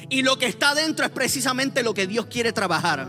Y 0.09 0.23
lo 0.23 0.38
que 0.38 0.45
está 0.45 0.73
dentro 0.73 1.05
es 1.05 1.11
precisamente 1.11 1.83
lo 1.83 1.93
que 1.93 2.07
Dios 2.07 2.27
quiere 2.27 2.53
trabajar. 2.53 3.07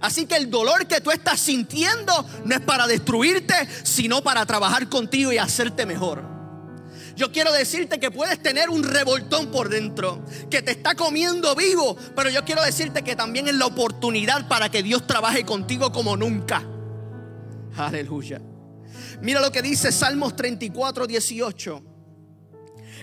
Así 0.00 0.26
que 0.26 0.36
el 0.36 0.50
dolor 0.50 0.86
que 0.86 1.00
tú 1.00 1.10
estás 1.10 1.40
sintiendo 1.40 2.26
no 2.44 2.54
es 2.54 2.60
para 2.60 2.86
destruirte, 2.86 3.54
sino 3.84 4.22
para 4.22 4.44
trabajar 4.46 4.88
contigo 4.88 5.32
y 5.32 5.38
hacerte 5.38 5.86
mejor. 5.86 6.31
Yo 7.16 7.30
quiero 7.32 7.52
decirte 7.52 8.00
que 8.00 8.10
puedes 8.10 8.42
tener 8.42 8.70
un 8.70 8.82
revoltón 8.82 9.50
por 9.50 9.68
dentro, 9.68 10.24
que 10.50 10.62
te 10.62 10.72
está 10.72 10.94
comiendo 10.94 11.54
vivo, 11.54 11.96
pero 12.16 12.30
yo 12.30 12.44
quiero 12.44 12.62
decirte 12.62 13.02
que 13.02 13.16
también 13.16 13.48
es 13.48 13.54
la 13.54 13.66
oportunidad 13.66 14.48
para 14.48 14.70
que 14.70 14.82
Dios 14.82 15.06
trabaje 15.06 15.44
contigo 15.44 15.92
como 15.92 16.16
nunca. 16.16 16.62
Aleluya. 17.76 18.40
Mira 19.20 19.40
lo 19.40 19.52
que 19.52 19.62
dice 19.62 19.92
Salmos 19.92 20.36
34, 20.36 21.06
18. 21.06 21.82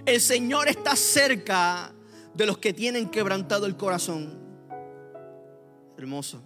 El 0.05 0.21
Señor 0.21 0.67
está 0.67 0.95
cerca 0.95 1.93
de 2.33 2.45
los 2.45 2.57
que 2.57 2.73
tienen 2.73 3.09
quebrantado 3.09 3.65
el 3.65 3.75
corazón. 3.75 4.39
Hermoso. 5.97 6.41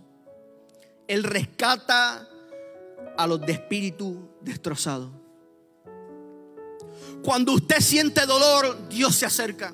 Él 1.08 1.24
rescata 1.24 2.28
a 3.18 3.28
los 3.28 3.42
de 3.42 3.54
espíritu 3.54 4.38
destrozado. 4.42 5.23
Cuando 7.24 7.54
usted 7.54 7.80
siente 7.80 8.26
dolor, 8.26 8.90
Dios 8.90 9.16
se 9.16 9.26
acerca. 9.26 9.74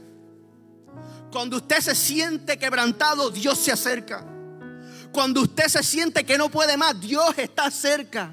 Cuando 1.31 1.57
usted 1.57 1.79
se 1.79 1.95
siente 1.95 2.59
quebrantado, 2.59 3.31
Dios 3.31 3.57
se 3.57 3.71
acerca. 3.71 4.23
Cuando 5.11 5.41
usted 5.41 5.65
se 5.67 5.81
siente 5.81 6.23
que 6.23 6.37
no 6.37 6.49
puede 6.49 6.77
más, 6.77 6.99
Dios 7.01 7.35
está 7.37 7.71
cerca. 7.71 8.31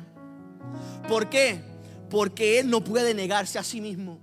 ¿Por 1.09 1.31
qué? 1.31 1.63
Porque 2.11 2.59
Él 2.59 2.69
no 2.69 2.85
puede 2.85 3.15
negarse 3.15 3.59
a 3.59 3.65
sí 3.65 3.81
mismo. 3.81 4.21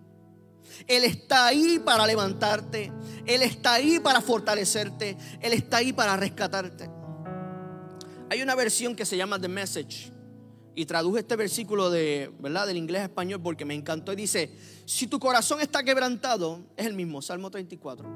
Él 0.88 1.04
está 1.04 1.48
ahí 1.48 1.80
para 1.80 2.06
levantarte. 2.06 2.92
Él 3.26 3.42
está 3.42 3.74
ahí 3.74 4.00
para 4.00 4.22
fortalecerte. 4.22 5.18
Él 5.42 5.54
está 5.54 5.78
ahí 5.78 5.92
para 5.92 6.16
rescatarte. 6.16 6.88
Hay 8.30 8.42
una 8.44 8.54
versión 8.54 8.96
que 8.96 9.06
se 9.06 9.18
llama 9.18 9.40
The 9.40 9.48
Message 9.48 10.13
y 10.76 10.86
traduje 10.86 11.20
este 11.20 11.36
versículo 11.36 11.90
de, 11.90 12.32
¿verdad? 12.40 12.68
del 12.68 12.78
inglés 12.78 13.02
a 13.02 13.06
español 13.06 13.42
porque 13.42 13.66
me 13.66 13.74
encantó 13.74 14.14
y 14.14 14.16
dice, 14.16 14.52
si 14.86 15.08
tu 15.08 15.20
corazón 15.20 15.62
está 15.62 15.84
quebrantado, 15.84 16.62
es 16.76 16.86
el 16.86 16.94
mismo, 16.94 17.22
Salmo 17.22 17.52
34, 17.52 18.08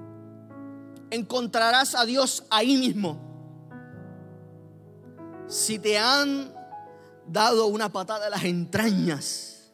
encontrarás 1.12 1.96
a 1.96 2.06
Dios 2.06 2.46
ahí 2.50 2.78
mismo. 2.78 3.26
Si 5.48 5.80
te 5.80 5.98
han 5.98 6.54
dado 7.28 7.67
una 7.67 7.89
patada 7.89 8.26
en 8.26 8.32
las 8.32 8.43
entrañas, 8.43 9.72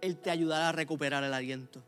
Él 0.00 0.18
te 0.18 0.30
ayudará 0.30 0.70
a 0.70 0.72
recuperar 0.72 1.24
el 1.24 1.32
aliento. 1.32 1.82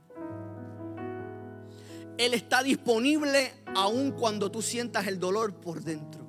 Él 2.16 2.33
está 2.33 2.62
disponible 2.62 3.53
aun 3.74 4.12
cuando 4.12 4.50
tú 4.50 4.62
sientas 4.62 5.09
el 5.09 5.18
dolor 5.18 5.55
por 5.55 5.83
dentro. 5.83 6.24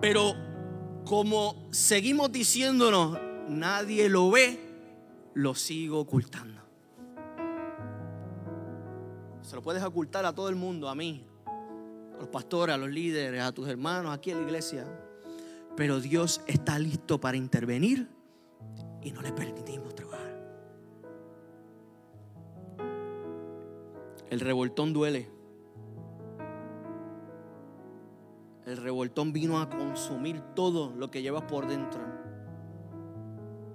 Pero 0.00 0.34
como 1.10 1.56
seguimos 1.72 2.30
diciéndonos, 2.30 3.18
nadie 3.48 4.08
lo 4.08 4.30
ve, 4.30 4.60
lo 5.34 5.56
sigo 5.56 5.98
ocultando. 5.98 6.60
Se 9.42 9.56
lo 9.56 9.60
puedes 9.60 9.82
ocultar 9.82 10.24
a 10.24 10.32
todo 10.32 10.48
el 10.48 10.54
mundo, 10.54 10.88
a 10.88 10.94
mí, 10.94 11.26
a 11.46 12.16
los 12.16 12.28
pastores, 12.28 12.76
a 12.76 12.78
los 12.78 12.90
líderes, 12.90 13.42
a 13.42 13.50
tus 13.50 13.68
hermanos 13.68 14.14
aquí 14.14 14.30
en 14.30 14.36
la 14.36 14.44
iglesia. 14.44 14.86
Pero 15.76 15.98
Dios 15.98 16.42
está 16.46 16.78
listo 16.78 17.18
para 17.18 17.36
intervenir 17.36 18.08
y 19.02 19.10
no 19.10 19.20
le 19.20 19.32
permitimos 19.32 19.92
trabajar. 19.96 20.38
El 24.30 24.38
revoltón 24.38 24.92
duele. 24.92 25.39
El 28.66 28.76
revoltón 28.76 29.32
vino 29.32 29.60
a 29.60 29.70
consumir 29.70 30.40
todo 30.54 30.92
lo 30.94 31.10
que 31.10 31.22
llevas 31.22 31.44
por 31.44 31.66
dentro. 31.66 32.00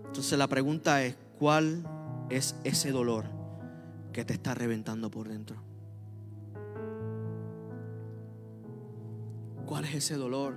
Entonces 0.06 0.38
la 0.38 0.48
pregunta 0.48 1.04
es, 1.04 1.18
¿cuál 1.38 1.84
es 2.30 2.56
ese 2.64 2.92
dolor 2.92 3.26
que 4.14 4.24
te 4.24 4.34
está 4.34 4.54
reventando 4.54 5.12
por 5.12 5.28
dentro? 5.28 5.58
¿Cuál 9.66 9.86
es 9.86 9.96
ese 9.96 10.16
dolor 10.16 10.56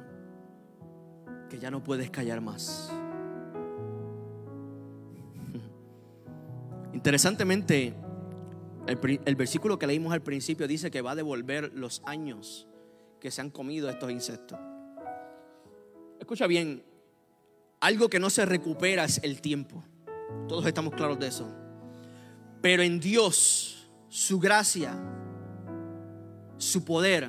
que 1.49 1.59
ya 1.59 1.71
no 1.71 1.83
puedes 1.83 2.11
callar 2.11 2.41
más? 2.41 2.93
Interesantemente, 6.93 7.95
el, 8.87 9.21
el, 9.25 9.35
versículo 9.37 9.79
que 9.79 9.87
leímos 9.87 10.13
al 10.13 10.23
principio 10.23 10.69
dice 10.69 10.91
que 10.91 11.01
va 11.01 11.13
a 11.13 11.17
devolver 11.17 11.73
los 11.75 12.03
años 12.05 12.69
que 13.21 13.31
se 13.31 13.41
han 13.41 13.51
comido 13.51 13.89
estos 13.89 14.11
insectos. 14.11 14.59
Escucha 16.19 16.47
bien, 16.47 16.83
algo 17.81 18.09
que 18.09 18.19
no 18.19 18.31
se 18.31 18.45
recupera 18.45 19.05
es 19.05 19.21
el 19.23 19.41
tiempo. 19.41 19.83
Todos 20.49 20.67
estamos 20.67 20.95
claros 20.95 21.19
de 21.19 21.29
eso. 21.29 21.49
Pero 22.61 22.83
en 22.83 23.01
Dios, 23.01 23.89
su 24.09 24.41
gracia, 24.41 24.99
su 26.59 26.85
poder, 26.85 27.29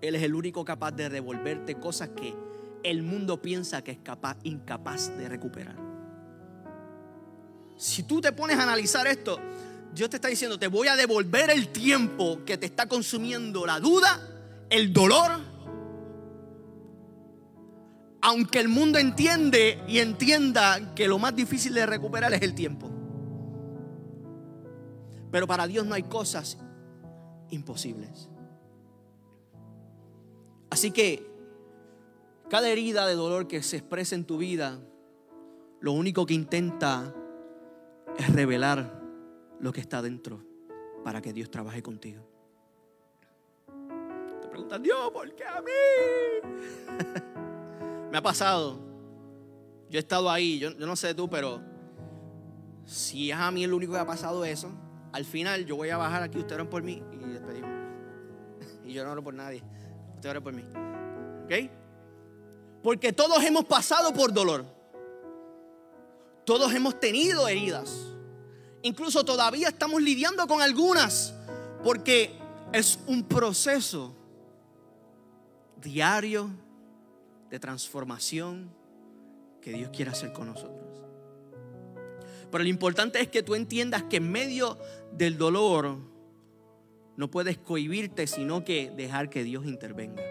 Él 0.00 0.14
es 0.14 0.22
el 0.22 0.34
único 0.34 0.64
capaz 0.64 0.92
de 0.92 1.08
devolverte 1.08 1.76
cosas 1.76 2.10
que 2.10 2.34
el 2.82 3.02
mundo 3.02 3.40
piensa 3.40 3.82
que 3.82 3.92
es 3.92 3.98
capaz, 3.98 4.36
incapaz 4.44 5.16
de 5.16 5.28
recuperar. 5.28 5.76
Si 7.76 8.04
tú 8.04 8.20
te 8.20 8.32
pones 8.32 8.58
a 8.58 8.62
analizar 8.62 9.06
esto, 9.06 9.40
Dios 9.92 10.10
te 10.10 10.16
está 10.16 10.28
diciendo, 10.28 10.58
te 10.58 10.68
voy 10.68 10.88
a 10.88 10.96
devolver 10.96 11.50
el 11.50 11.68
tiempo 11.68 12.44
que 12.44 12.58
te 12.58 12.66
está 12.66 12.86
consumiendo 12.86 13.66
la 13.66 13.80
duda 13.80 14.35
el 14.70 14.92
dolor, 14.92 15.30
aunque 18.20 18.58
el 18.58 18.68
mundo 18.68 18.98
entiende 18.98 19.82
y 19.86 19.98
entienda 19.98 20.94
que 20.94 21.08
lo 21.08 21.18
más 21.18 21.34
difícil 21.34 21.74
de 21.74 21.86
recuperar 21.86 22.32
es 22.34 22.42
el 22.42 22.54
tiempo. 22.54 22.90
Pero 25.30 25.46
para 25.46 25.66
Dios 25.66 25.86
no 25.86 25.94
hay 25.94 26.04
cosas 26.04 26.58
imposibles. 27.50 28.28
Así 30.70 30.90
que 30.90 31.26
cada 32.48 32.68
herida 32.68 33.06
de 33.06 33.14
dolor 33.14 33.48
que 33.48 33.62
se 33.62 33.76
expresa 33.76 34.14
en 34.14 34.24
tu 34.24 34.38
vida, 34.38 34.80
lo 35.80 35.92
único 35.92 36.26
que 36.26 36.34
intenta 36.34 37.14
es 38.18 38.32
revelar 38.32 39.02
lo 39.60 39.72
que 39.72 39.80
está 39.80 40.02
dentro 40.02 40.42
para 41.04 41.22
que 41.22 41.32
Dios 41.32 41.50
trabaje 41.50 41.82
contigo. 41.82 42.35
Te 44.56 44.62
preguntan, 44.62 44.82
Dios, 44.82 45.10
¿por 45.12 45.34
qué 45.34 45.44
a 45.44 45.60
mí? 45.60 45.70
Me 48.10 48.16
ha 48.16 48.22
pasado. 48.22 48.78
Yo 49.90 49.98
he 49.98 50.00
estado 50.00 50.30
ahí, 50.30 50.58
yo, 50.58 50.70
no 50.70 50.96
sé 50.96 51.14
tú, 51.14 51.28
pero 51.28 51.60
si 52.86 53.30
es 53.30 53.36
a 53.36 53.50
mí 53.50 53.64
el 53.64 53.74
único 53.74 53.92
que 53.92 53.98
ha 53.98 54.06
pasado 54.06 54.46
eso, 54.46 54.70
al 55.12 55.26
final 55.26 55.66
yo 55.66 55.76
voy 55.76 55.90
a 55.90 55.98
bajar 55.98 56.22
aquí, 56.22 56.38
ustedes 56.38 56.54
oran 56.54 56.70
por 56.70 56.82
mí 56.82 57.02
y 57.12 57.16
despedimos. 57.32 57.70
Y 58.86 58.94
yo 58.94 59.04
no 59.04 59.12
oro 59.12 59.22
por 59.22 59.34
nadie, 59.34 59.62
ustedes 60.14 60.30
oran 60.30 60.42
por 60.42 60.54
mí. 60.54 60.64
¿Ok? 61.44 61.70
Porque 62.82 63.12
todos 63.12 63.44
hemos 63.44 63.66
pasado 63.66 64.14
por 64.14 64.32
dolor. 64.32 64.64
Todos 66.46 66.72
hemos 66.72 66.98
tenido 66.98 67.46
heridas. 67.46 68.06
Incluso 68.80 69.22
todavía 69.22 69.68
estamos 69.68 70.00
lidiando 70.00 70.46
con 70.46 70.62
algunas. 70.62 71.34
Porque 71.84 72.38
es 72.72 72.98
un 73.06 73.24
proceso 73.24 74.14
diario 75.80 76.50
de 77.50 77.58
transformación 77.58 78.70
que 79.60 79.72
Dios 79.72 79.90
quiere 79.90 80.10
hacer 80.10 80.32
con 80.32 80.46
nosotros. 80.46 80.86
Pero 82.50 82.62
lo 82.64 82.70
importante 82.70 83.20
es 83.20 83.28
que 83.28 83.42
tú 83.42 83.54
entiendas 83.54 84.04
que 84.04 84.16
en 84.18 84.30
medio 84.30 84.78
del 85.12 85.36
dolor 85.36 85.96
no 87.16 87.30
puedes 87.30 87.58
cohibirte, 87.58 88.26
sino 88.26 88.64
que 88.64 88.90
dejar 88.90 89.30
que 89.30 89.42
Dios 89.42 89.66
intervenga. 89.66 90.22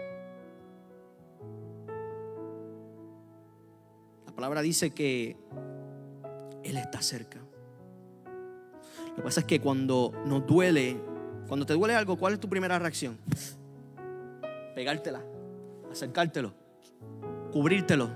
La 4.26 4.32
palabra 4.34 4.62
dice 4.62 4.90
que 4.90 5.36
Él 6.62 6.76
está 6.76 7.02
cerca. 7.02 7.38
Lo 9.08 9.16
que 9.16 9.22
pasa 9.22 9.40
es 9.40 9.46
que 9.46 9.60
cuando 9.60 10.12
nos 10.26 10.46
duele, 10.46 10.96
cuando 11.48 11.66
te 11.66 11.72
duele 11.74 11.94
algo, 11.94 12.16
¿cuál 12.16 12.34
es 12.34 12.40
tu 12.40 12.48
primera 12.48 12.78
reacción? 12.78 13.18
Pegártela, 14.74 15.24
acercártelo, 15.96 16.54
cubrírtelo. 17.52 18.10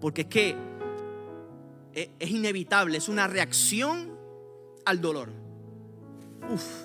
Porque 0.00 0.22
es 0.22 0.26
que 0.28 0.56
es 1.92 2.30
inevitable, 2.30 2.98
es 2.98 3.08
una 3.08 3.26
reacción 3.26 4.16
al 4.84 5.00
dolor. 5.00 5.30
Uf. 6.52 6.84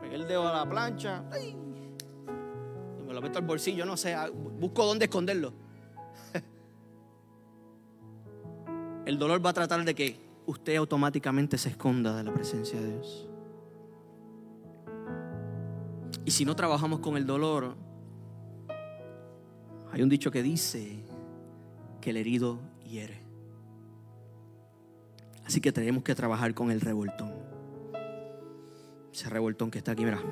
Pegué 0.00 0.16
el 0.16 0.26
dedo 0.26 0.48
a 0.48 0.52
la 0.52 0.68
plancha. 0.68 1.22
me 3.06 3.14
lo 3.14 3.20
meto 3.20 3.38
al 3.38 3.44
bolsillo, 3.44 3.84
no 3.84 3.96
sé. 3.96 4.16
Busco 4.58 4.84
dónde 4.84 5.04
esconderlo. 5.06 5.52
El 9.04 9.18
dolor 9.18 9.44
va 9.44 9.50
a 9.50 9.54
tratar 9.54 9.84
de 9.84 9.94
que 9.94 10.20
usted 10.46 10.76
automáticamente 10.76 11.58
se 11.58 11.70
esconda 11.70 12.16
de 12.16 12.24
la 12.24 12.32
presencia 12.32 12.80
de 12.80 12.92
Dios. 12.92 13.28
Y 16.24 16.30
si 16.30 16.44
no 16.44 16.54
trabajamos 16.54 17.00
con 17.00 17.16
el 17.16 17.26
dolor, 17.26 17.74
hay 19.92 20.02
un 20.02 20.08
dicho 20.08 20.30
que 20.30 20.42
dice 20.42 21.02
que 22.00 22.10
el 22.10 22.16
herido 22.16 22.58
hiere. 22.84 23.22
Así 25.44 25.60
que 25.60 25.72
tenemos 25.72 26.04
que 26.04 26.14
trabajar 26.14 26.52
con 26.54 26.70
el 26.70 26.80
revoltón. 26.80 27.32
Ese 29.12 29.30
revoltón 29.30 29.70
que 29.70 29.78
está 29.78 29.92
aquí, 29.92 30.04
mira. 30.04 30.22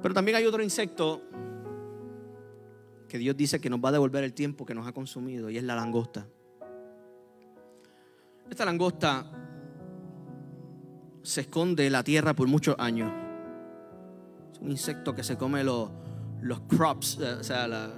Pero 0.00 0.14
también 0.14 0.36
hay 0.36 0.46
otro 0.46 0.62
insecto 0.62 1.22
que 3.08 3.18
Dios 3.18 3.36
dice 3.36 3.60
que 3.60 3.68
nos 3.68 3.80
va 3.80 3.90
a 3.90 3.92
devolver 3.92 4.24
el 4.24 4.32
tiempo 4.32 4.64
que 4.64 4.74
nos 4.74 4.86
ha 4.86 4.92
consumido 4.92 5.50
y 5.50 5.58
es 5.58 5.64
la 5.64 5.74
langosta. 5.74 6.26
Esta 8.48 8.64
langosta 8.64 9.26
se 11.22 11.42
esconde 11.42 11.86
en 11.86 11.92
la 11.92 12.02
tierra 12.02 12.34
por 12.34 12.48
muchos 12.48 12.76
años. 12.78 13.12
Es 14.52 14.58
un 14.60 14.70
insecto 14.70 15.14
que 15.14 15.22
se 15.22 15.36
come 15.36 15.62
los, 15.64 15.90
los 16.42 16.60
crops, 16.60 17.18
eh, 17.20 17.32
o 17.40 17.44
sea, 17.44 17.66
las 17.66 17.90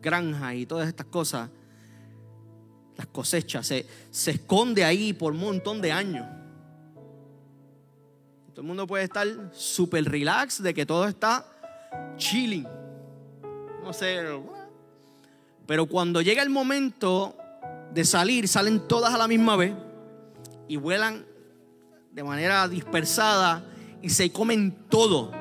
granjas 0.00 0.54
y 0.54 0.66
todas 0.66 0.88
estas 0.88 1.06
cosas, 1.06 1.50
las 2.96 3.06
cosechas. 3.08 3.66
Se, 3.66 3.86
se 4.10 4.32
esconde 4.32 4.84
ahí 4.84 5.12
por 5.12 5.32
un 5.32 5.40
montón 5.40 5.80
de 5.80 5.92
años. 5.92 6.26
Todo 8.50 8.62
el 8.62 8.66
mundo 8.66 8.86
puede 8.86 9.04
estar 9.04 9.26
súper 9.52 10.04
relax 10.04 10.62
de 10.62 10.74
que 10.74 10.84
todo 10.84 11.06
está 11.06 11.46
chilling 12.16 12.66
no 13.82 13.92
sé. 13.92 14.20
Pero 15.66 15.86
cuando 15.86 16.22
llega 16.22 16.42
el 16.42 16.50
momento 16.50 17.36
de 17.92 18.04
salir, 18.04 18.48
salen 18.48 18.86
todas 18.88 19.12
a 19.14 19.18
la 19.18 19.28
misma 19.28 19.56
vez 19.56 19.74
y 20.68 20.76
vuelan 20.76 21.26
de 22.12 22.24
manera 22.24 22.68
dispersada 22.68 23.64
y 24.00 24.10
se 24.10 24.30
comen 24.32 24.86
todo, 24.88 25.32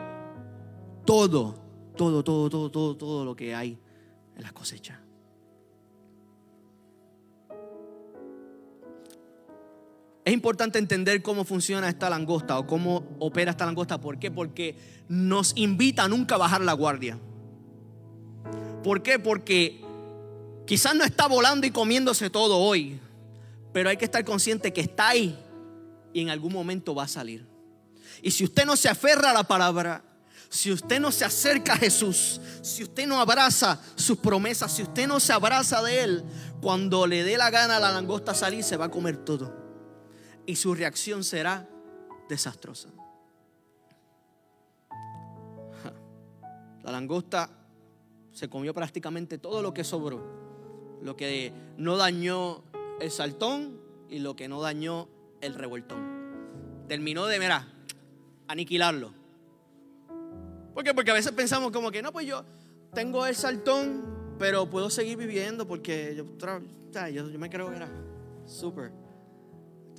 todo, 1.06 1.56
todo, 2.02 2.24
todo, 2.24 2.50
todo, 2.50 2.72
todo, 2.72 2.98
todo 2.98 3.26
lo 3.26 3.36
que 3.36 3.54
hay 3.54 3.78
en 4.36 4.42
las 4.42 4.52
cosechas. 4.54 4.98
Es 10.26 10.34
importante 10.34 10.80
entender 10.80 11.22
cómo 11.22 11.46
funciona 11.46 11.88
esta 11.88 12.10
langosta 12.10 12.58
o 12.58 12.66
cómo 12.66 13.04
opera 13.20 13.52
esta 13.52 13.68
langosta. 13.68 14.02
¿Por 14.02 14.18
qué? 14.18 14.32
Porque 14.32 14.76
nos 15.10 15.54
invita 15.56 16.06
a 16.06 16.08
nunca 16.08 16.38
bajar 16.38 16.62
la 16.62 16.74
guardia. 16.74 17.20
¿Por 18.84 19.04
qué? 19.04 19.20
Porque 19.20 19.86
quizás 20.66 20.96
no 20.96 21.04
está 21.04 21.28
volando 21.28 21.68
y 21.68 21.72
comiéndose 21.72 22.32
todo 22.32 22.58
hoy, 22.58 23.00
pero 23.74 23.92
hay 23.92 23.98
que 23.98 24.06
estar 24.06 24.26
consciente 24.26 24.74
que 24.74 24.82
está 24.82 25.10
ahí 25.10 25.38
y 26.14 26.22
en 26.22 26.32
algún 26.32 26.52
momento 26.52 26.96
va 26.96 27.04
a 27.04 27.08
salir. 27.08 27.46
Y 28.24 28.32
si 28.32 28.44
usted 28.44 28.66
no 28.66 28.76
se 28.76 28.90
aferra 28.90 29.30
a 29.30 29.34
la 29.34 29.44
palabra, 29.44 30.04
si 30.52 30.70
usted 30.70 31.00
no 31.00 31.14
se 31.14 31.24
acerca 31.24 31.74
a 31.74 31.78
Jesús, 31.78 32.42
si 32.62 32.84
usted 32.84 33.08
no 33.08 33.22
abraza 33.22 33.80
sus 33.96 34.18
promesas, 34.18 34.70
si 34.70 34.84
usted 34.84 35.08
no 35.08 35.22
se 35.22 35.32
abraza 35.32 35.82
de 35.82 36.04
Él, 36.04 36.26
cuando 36.62 37.08
le 37.08 37.24
dé 37.24 37.38
la 37.38 37.50
gana 37.50 37.78
a 37.78 37.80
la 37.80 37.90
langosta 37.90 38.34
salir, 38.34 38.62
se 38.62 38.76
va 38.76 38.86
a 38.86 38.92
comer 38.92 39.16
todo. 39.16 39.56
Y 40.46 40.58
su 40.58 40.76
reacción 40.76 41.24
será 41.24 41.70
desastrosa. 42.28 42.90
La 46.84 46.92
langosta 46.92 47.50
se 48.34 48.50
comió 48.50 48.74
prácticamente 48.74 49.38
todo 49.38 49.62
lo 49.62 49.74
que 49.74 49.86
sobró. 49.86 51.00
Lo 51.02 51.16
que 51.16 51.54
no 51.78 51.96
dañó 51.96 52.66
el 53.00 53.10
saltón 53.10 53.80
y 54.10 54.20
lo 54.20 54.36
que 54.36 54.50
no 54.50 54.60
dañó 54.60 55.08
el 55.40 55.54
revoltón. 55.54 56.86
Terminó 56.90 57.26
de, 57.28 57.40
mira, 57.40 57.70
aniquilarlo. 58.50 59.21
¿Por 60.74 60.84
qué? 60.84 60.94
Porque 60.94 61.12
a 61.12 61.14
veces 61.14 61.32
pensamos 61.32 61.72
como 61.72 61.92
que, 61.92 62.02
no, 62.02 62.12
pues 62.12 62.26
yo 62.26 62.46
tengo 62.94 63.26
el 63.26 63.36
saltón, 63.36 64.36
pero 64.40 64.70
puedo 64.70 64.90
seguir 64.90 65.18
viviendo 65.18 65.68
porque 65.68 66.16
yo, 66.16 66.26
yo, 67.10 67.40
me 67.40 67.50
creo 67.50 67.70
que 67.70 67.76
era 67.76 67.90
súper. 68.46 68.92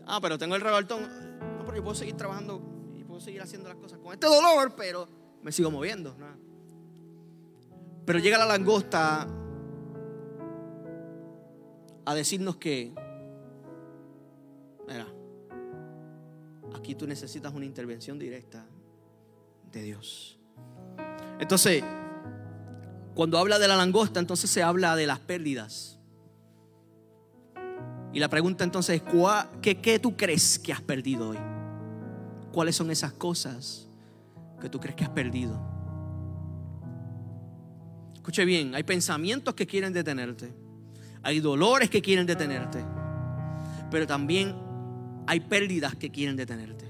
Ah, 0.06 0.20
pero 0.20 0.38
tengo 0.38 0.54
el 0.54 0.60
revoltón. 0.60 1.02
No, 1.58 1.64
pero 1.64 1.76
yo 1.76 1.82
puedo 1.82 1.94
seguir 1.94 2.16
trabajando 2.16 2.60
y 2.94 3.04
puedo 3.04 3.20
seguir 3.20 3.42
haciendo 3.42 3.68
las 3.68 3.78
cosas 3.78 3.98
con 3.98 4.12
este 4.12 4.26
dolor, 4.26 4.74
pero 4.76 5.08
me 5.42 5.52
sigo 5.52 5.70
moviendo. 5.70 6.14
Pero 8.04 8.18
llega 8.18 8.38
la 8.38 8.46
langosta 8.46 9.28
a 12.04 12.14
decirnos 12.14 12.56
que, 12.56 12.92
mira, 14.88 15.06
aquí 16.74 16.94
tú 16.94 17.06
necesitas 17.06 17.54
una 17.54 17.64
intervención 17.64 18.18
directa 18.18 18.66
de 19.70 19.82
Dios. 19.82 20.41
Entonces, 21.42 21.82
cuando 23.16 23.36
habla 23.36 23.58
de 23.58 23.66
la 23.66 23.76
langosta, 23.76 24.20
entonces 24.20 24.48
se 24.48 24.62
habla 24.62 24.94
de 24.94 25.08
las 25.08 25.18
pérdidas. 25.18 25.98
Y 28.12 28.20
la 28.20 28.28
pregunta 28.28 28.62
entonces 28.62 29.02
es, 29.02 29.12
¿qué, 29.60 29.80
¿qué 29.80 29.98
tú 29.98 30.16
crees 30.16 30.56
que 30.60 30.72
has 30.72 30.80
perdido 30.80 31.30
hoy? 31.30 31.38
¿Cuáles 32.52 32.76
son 32.76 32.92
esas 32.92 33.12
cosas 33.14 33.88
que 34.60 34.68
tú 34.68 34.78
crees 34.78 34.94
que 34.94 35.02
has 35.02 35.10
perdido? 35.10 35.60
Escuche 38.14 38.44
bien, 38.44 38.76
hay 38.76 38.84
pensamientos 38.84 39.52
que 39.54 39.66
quieren 39.66 39.92
detenerte. 39.92 40.54
Hay 41.24 41.40
dolores 41.40 41.90
que 41.90 42.00
quieren 42.00 42.24
detenerte. 42.24 42.84
Pero 43.90 44.06
también 44.06 44.54
hay 45.26 45.40
pérdidas 45.40 45.96
que 45.96 46.08
quieren 46.08 46.36
detenerte. 46.36 46.86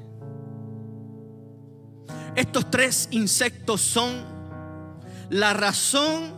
Estos 2.36 2.70
tres 2.70 3.08
insectos 3.12 3.80
son 3.80 4.31
la 5.32 5.54
razón 5.54 6.34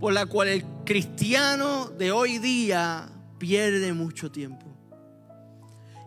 por 0.00 0.14
la 0.14 0.24
cual 0.24 0.48
el 0.48 0.64
cristiano 0.86 1.90
de 1.90 2.10
hoy 2.10 2.38
día 2.38 3.06
pierde 3.38 3.92
mucho 3.92 4.32
tiempo. 4.32 4.64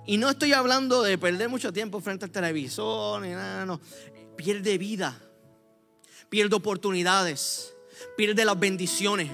Y 0.08 0.18
no 0.18 0.28
estoy 0.30 0.54
hablando 0.54 1.04
de 1.04 1.20
perder 1.20 1.48
mucho 1.48 1.72
tiempo 1.72 2.02
frente 2.02 2.26
al 2.26 2.32
televisor 2.32 3.22
ni 3.22 3.30
nada, 3.30 3.68
no. 3.68 3.80
Pierde 4.36 4.80
vida, 4.80 5.16
pierde 6.28 6.56
oportunidades, 6.56 7.76
pierde 8.18 8.46
las 8.46 8.60
bendiciones, 8.60 9.30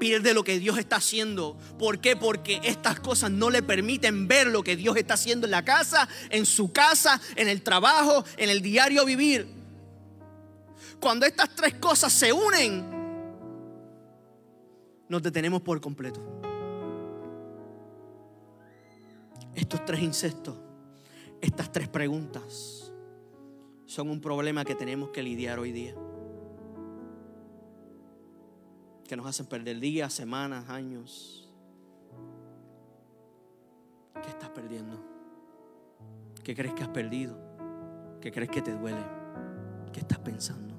pierde 0.00 0.32
lo 0.32 0.42
que 0.42 0.58
Dios 0.58 0.78
está 0.78 0.96
haciendo. 0.96 1.58
¿Por 1.78 2.00
qué? 2.00 2.16
Porque 2.16 2.60
estas 2.64 2.98
cosas 3.00 3.30
no 3.30 3.50
le 3.50 3.62
permiten 3.62 4.26
ver 4.26 4.46
lo 4.46 4.62
que 4.62 4.76
Dios 4.76 4.96
está 4.96 5.14
haciendo 5.14 5.46
en 5.46 5.50
la 5.50 5.66
casa, 5.66 6.08
en 6.30 6.46
su 6.46 6.72
casa, 6.72 7.20
en 7.36 7.48
el 7.48 7.62
trabajo, 7.62 8.24
en 8.38 8.48
el 8.48 8.62
diario 8.62 9.04
vivir. 9.04 9.61
Cuando 11.02 11.26
estas 11.26 11.48
tres 11.56 11.74
cosas 11.74 12.12
se 12.12 12.32
unen, 12.32 12.84
nos 15.08 15.20
detenemos 15.20 15.60
por 15.60 15.80
completo. 15.80 16.20
Estos 19.52 19.84
tres 19.84 20.00
incestos, 20.00 20.56
estas 21.40 21.72
tres 21.72 21.88
preguntas, 21.88 22.92
son 23.84 24.10
un 24.10 24.20
problema 24.20 24.64
que 24.64 24.76
tenemos 24.76 25.10
que 25.10 25.24
lidiar 25.24 25.58
hoy 25.58 25.72
día. 25.72 25.96
Que 29.08 29.16
nos 29.16 29.26
hacen 29.26 29.46
perder 29.46 29.80
días, 29.80 30.12
semanas, 30.12 30.70
años. 30.70 31.52
¿Qué 34.22 34.28
estás 34.28 34.50
perdiendo? 34.50 35.04
¿Qué 36.44 36.54
crees 36.54 36.74
que 36.74 36.84
has 36.84 36.90
perdido? 36.90 37.36
¿Qué 38.20 38.30
crees 38.30 38.50
que 38.50 38.62
te 38.62 38.72
duele? 38.72 39.04
¿Qué 39.92 39.98
estás 39.98 40.20
pensando? 40.20 40.71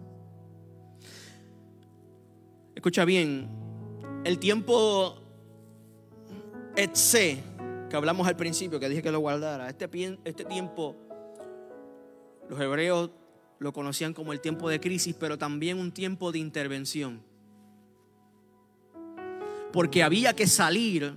Escucha 2.76 3.06
bien, 3.06 3.50
el 4.24 4.40
tiempo 4.40 5.18
Etse 6.76 7.44
que 7.90 7.96
hablamos 7.96 8.28
al 8.28 8.36
principio, 8.36 8.80
que 8.80 8.90
dije 8.90 9.04
que 9.04 9.12
lo 9.12 9.20
guardara, 9.20 9.70
este, 9.70 9.88
este 10.24 10.46
tiempo 10.46 10.96
los 12.50 12.60
hebreos 12.60 13.12
lo 13.60 13.72
conocían 13.72 14.14
como 14.14 14.34
el 14.34 14.42
tiempo 14.42 14.70
de 14.70 14.80
crisis, 14.80 15.16
pero 15.18 15.38
también 15.38 15.80
un 15.80 15.92
tiempo 15.92 16.32
de 16.32 16.40
intervención. 16.40 17.22
Porque 19.72 20.04
había 20.04 20.34
que 20.34 20.48
salir 20.48 21.14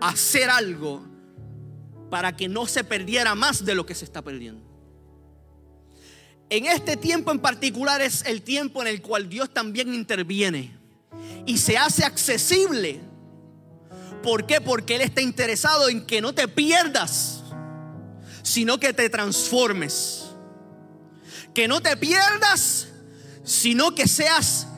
a 0.00 0.08
hacer 0.08 0.48
algo 0.48 1.04
para 2.08 2.36
que 2.36 2.48
no 2.48 2.66
se 2.66 2.84
perdiera 2.84 3.34
más 3.34 3.64
de 3.64 3.74
lo 3.74 3.84
que 3.84 3.94
se 3.94 4.04
está 4.04 4.22
perdiendo. 4.22 4.71
En 6.52 6.66
este 6.66 6.98
tiempo 6.98 7.32
en 7.32 7.38
particular 7.38 8.02
es 8.02 8.24
el 8.26 8.42
tiempo 8.42 8.82
en 8.82 8.88
el 8.88 9.00
cual 9.00 9.28
Dios 9.28 9.48
también 9.52 9.94
interviene 9.94 10.70
y 11.46 11.56
se 11.56 11.78
hace 11.78 12.04
accesible 12.04 13.00
¿Por 14.22 14.46
qué? 14.46 14.60
Porque 14.60 14.96
Él 14.96 15.02
está 15.02 15.20
interesado 15.20 15.88
en 15.88 16.06
que 16.06 16.20
no 16.20 16.32
te 16.32 16.46
pierdas, 16.46 17.40
sino 18.42 18.78
que 18.78 18.92
te 18.92 19.10
transformes. 19.10 20.22
Que 21.52 21.68
no 21.68 21.80
te 21.80 21.96
pierdas, 21.96 22.88
sino 23.44 23.94
que 23.94 24.06
seas 24.06 24.68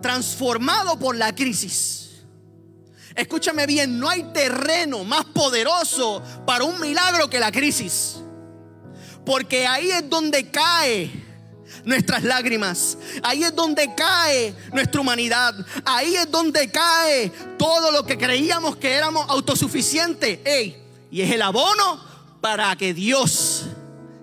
transformado 0.00 0.98
por 0.98 1.14
la 1.14 1.34
crisis. 1.34 2.10
Escúchame 3.14 3.66
bien, 3.66 3.98
no 3.98 4.08
hay 4.08 4.24
terreno 4.32 5.04
más 5.04 5.24
poderoso 5.26 6.22
para 6.46 6.64
un 6.64 6.80
milagro 6.80 7.30
que 7.30 7.38
la 7.38 7.52
crisis. 7.52 8.16
Porque 9.26 9.66
ahí 9.66 9.90
es 9.90 10.08
donde 10.08 10.48
cae 10.50 11.10
nuestras 11.84 12.22
lágrimas. 12.22 12.96
Ahí 13.22 13.42
es 13.42 13.54
donde 13.54 13.94
cae 13.94 14.54
nuestra 14.72 15.00
humanidad. 15.00 15.54
Ahí 15.84 16.14
es 16.14 16.30
donde 16.30 16.70
cae 16.70 17.30
todo 17.58 17.90
lo 17.90 18.06
que 18.06 18.16
creíamos 18.16 18.76
que 18.76 18.92
éramos 18.92 19.26
autosuficientes. 19.28 20.38
y 21.10 21.20
es 21.20 21.30
el 21.30 21.42
abono 21.42 22.00
para 22.40 22.74
que 22.76 22.94
Dios 22.94 23.66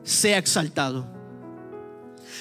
sea 0.04 0.38
exaltado. 0.38 1.06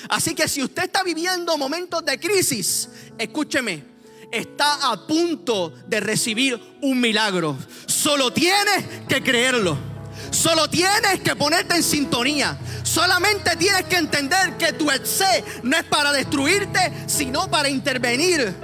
Así 0.09 0.35
que 0.35 0.49
si 0.49 0.63
usted 0.63 0.85
está 0.85 1.03
viviendo 1.03 1.57
momentos 1.59 2.05
de 2.05 2.19
crisis, 2.19 2.89
escúcheme, 3.19 3.85
está 4.31 4.91
a 4.91 5.07
punto 5.07 5.73
de 5.87 6.01
recibir 6.01 6.61
un 6.81 7.01
milagro. 7.01 7.57
Solo 7.87 8.33
tiene 8.33 9.05
que 9.09 9.23
creerlo. 9.23 9.92
Solo 10.33 10.69
tienes 10.69 11.21
que 11.23 11.37
ponerte 11.37 11.77
en 11.77 11.83
sintonía. 11.83 12.59
Solamente 12.83 13.55
tienes 13.57 13.85
que 13.85 13.97
entender 13.97 14.57
que 14.57 14.73
tu 14.73 14.91
etse 14.91 15.45
no 15.63 15.77
es 15.77 15.85
para 15.85 16.11
destruirte, 16.11 16.91
sino 17.07 17.51
para 17.51 17.69
intervenir. 17.69 18.55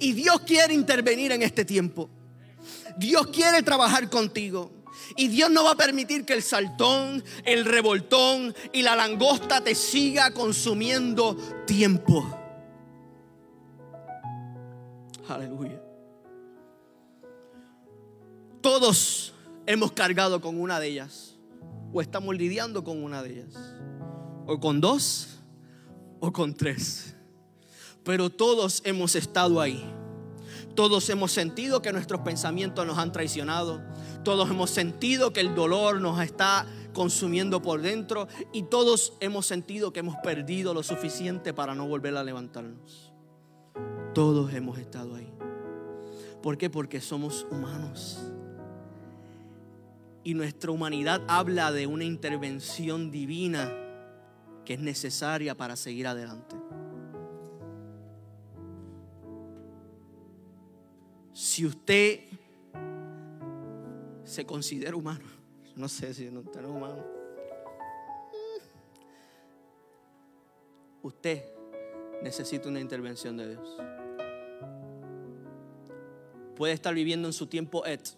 Y 0.00 0.12
Dios 0.14 0.40
quiere 0.40 0.72
intervenir 0.72 1.32
en 1.32 1.42
este 1.42 1.66
tiempo. 1.66 2.08
Dios 2.96 3.26
quiere 3.26 3.62
trabajar 3.62 4.08
contigo. 4.08 4.72
Y 5.16 5.28
Dios 5.28 5.50
no 5.50 5.64
va 5.64 5.72
a 5.72 5.76
permitir 5.76 6.24
que 6.24 6.32
el 6.32 6.42
saltón, 6.42 7.22
el 7.44 7.66
revoltón 7.66 8.54
y 8.72 8.82
la 8.82 8.96
langosta 8.96 9.60
te 9.62 9.74
siga 9.74 10.32
consumiendo 10.32 11.36
tiempo. 11.66 12.26
Aleluya. 15.28 15.80
Todos 18.62 19.35
hemos 19.66 19.92
cargado 19.92 20.40
con 20.40 20.60
una 20.60 20.80
de 20.80 20.88
ellas. 20.88 21.36
O 21.92 22.00
estamos 22.00 22.36
lidiando 22.36 22.84
con 22.84 23.02
una 23.02 23.22
de 23.22 23.32
ellas. 23.32 23.54
O 24.46 24.58
con 24.60 24.80
dos 24.80 25.40
o 26.20 26.32
con 26.32 26.54
tres. 26.54 27.14
Pero 28.04 28.30
todos 28.30 28.82
hemos 28.84 29.14
estado 29.16 29.60
ahí. 29.60 29.84
Todos 30.74 31.08
hemos 31.08 31.32
sentido 31.32 31.80
que 31.80 31.92
nuestros 31.92 32.20
pensamientos 32.20 32.86
nos 32.86 32.98
han 32.98 33.12
traicionado. 33.12 33.82
Todos 34.24 34.50
hemos 34.50 34.70
sentido 34.70 35.32
que 35.32 35.40
el 35.40 35.54
dolor 35.54 36.00
nos 36.00 36.20
está 36.20 36.66
consumiendo 36.92 37.62
por 37.62 37.80
dentro. 37.80 38.28
Y 38.52 38.64
todos 38.64 39.14
hemos 39.20 39.46
sentido 39.46 39.92
que 39.92 40.00
hemos 40.00 40.16
perdido 40.22 40.74
lo 40.74 40.82
suficiente 40.82 41.54
para 41.54 41.74
no 41.74 41.88
volver 41.88 42.16
a 42.16 42.24
levantarnos. 42.24 43.12
Todos 44.14 44.52
hemos 44.54 44.78
estado 44.78 45.14
ahí. 45.14 45.32
¿Por 46.42 46.58
qué? 46.58 46.70
Porque 46.70 47.00
somos 47.00 47.46
humanos. 47.50 48.20
Y 50.26 50.34
nuestra 50.34 50.72
humanidad 50.72 51.22
habla 51.28 51.70
de 51.70 51.86
una 51.86 52.02
intervención 52.02 53.12
divina 53.12 53.72
que 54.64 54.74
es 54.74 54.80
necesaria 54.80 55.54
para 55.54 55.76
seguir 55.76 56.08
adelante. 56.08 56.56
Si 61.32 61.64
usted 61.64 62.24
se 64.24 64.44
considera 64.44 64.96
humano, 64.96 65.24
no 65.76 65.86
sé 65.86 66.12
si 66.12 66.28
no 66.28 66.40
es 66.40 66.66
humano, 66.66 67.04
usted 71.02 71.44
necesita 72.20 72.68
una 72.68 72.80
intervención 72.80 73.36
de 73.36 73.50
Dios. 73.50 73.76
Puede 76.56 76.72
estar 76.72 76.92
viviendo 76.92 77.28
en 77.28 77.32
su 77.32 77.46
tiempo 77.46 77.86
et 77.86 78.12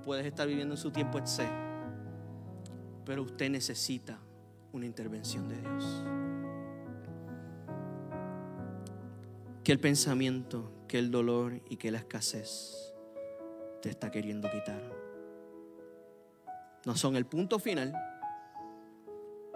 puedes 0.00 0.26
estar 0.26 0.46
viviendo 0.46 0.74
en 0.74 0.80
su 0.80 0.90
tiempo 0.90 1.18
etc. 1.18 1.48
Pero 3.04 3.22
usted 3.22 3.50
necesita 3.50 4.18
una 4.72 4.86
intervención 4.86 5.48
de 5.48 5.60
Dios. 5.60 6.04
Que 9.64 9.72
el 9.72 9.80
pensamiento, 9.80 10.72
que 10.88 10.98
el 10.98 11.10
dolor 11.10 11.60
y 11.68 11.76
que 11.76 11.90
la 11.90 11.98
escasez 11.98 12.92
te 13.82 13.90
está 13.90 14.10
queriendo 14.10 14.50
quitar. 14.50 14.82
No 16.86 16.96
son 16.96 17.16
el 17.16 17.26
punto 17.26 17.58
final, 17.58 17.94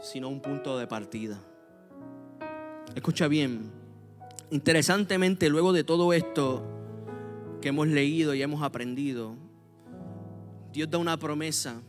sino 0.00 0.28
un 0.28 0.40
punto 0.40 0.78
de 0.78 0.86
partida. 0.86 1.38
Escucha 2.94 3.28
bien, 3.28 3.72
interesantemente 4.50 5.48
luego 5.48 5.72
de 5.72 5.84
todo 5.84 6.12
esto 6.12 6.62
que 7.60 7.70
hemos 7.70 7.88
leído 7.88 8.34
y 8.34 8.42
hemos 8.42 8.62
aprendido, 8.62 9.36
Dios 10.74 10.90
da 10.90 10.98
una 10.98 11.16
promesa 11.16 11.80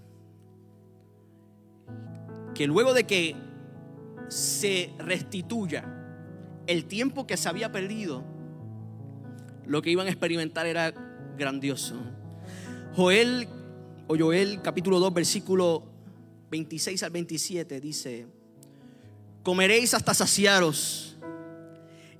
que 2.53 2.67
luego 2.67 2.93
de 2.93 3.05
que 3.05 3.35
se 4.29 4.93
restituya 4.99 5.83
el 6.67 6.85
tiempo 6.85 7.25
que 7.25 7.35
se 7.35 7.49
había 7.49 7.71
perdido, 7.71 8.23
lo 9.65 9.81
que 9.81 9.89
iban 9.89 10.05
a 10.05 10.11
experimentar 10.11 10.67
era 10.67 10.93
grandioso. 11.35 11.95
Joel 12.95 13.47
o 14.05 14.15
Joel 14.15 14.61
capítulo 14.61 14.99
2 14.99 15.13
versículo 15.15 15.83
26 16.51 17.01
al 17.01 17.09
27 17.09 17.81
dice, 17.81 18.27
comeréis 19.41 19.95
hasta 19.95 20.13
saciaros 20.13 21.17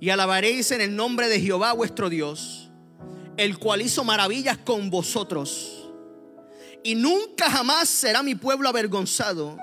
y 0.00 0.10
alabaréis 0.10 0.72
en 0.72 0.80
el 0.80 0.96
nombre 0.96 1.28
de 1.28 1.40
Jehová 1.40 1.74
vuestro 1.74 2.10
Dios, 2.10 2.72
el 3.36 3.56
cual 3.56 3.82
hizo 3.82 4.02
maravillas 4.02 4.58
con 4.58 4.90
vosotros 4.90 5.75
y 6.86 6.94
nunca 6.94 7.50
jamás 7.50 7.88
será 7.88 8.22
mi 8.22 8.36
pueblo 8.36 8.68
avergonzado. 8.68 9.58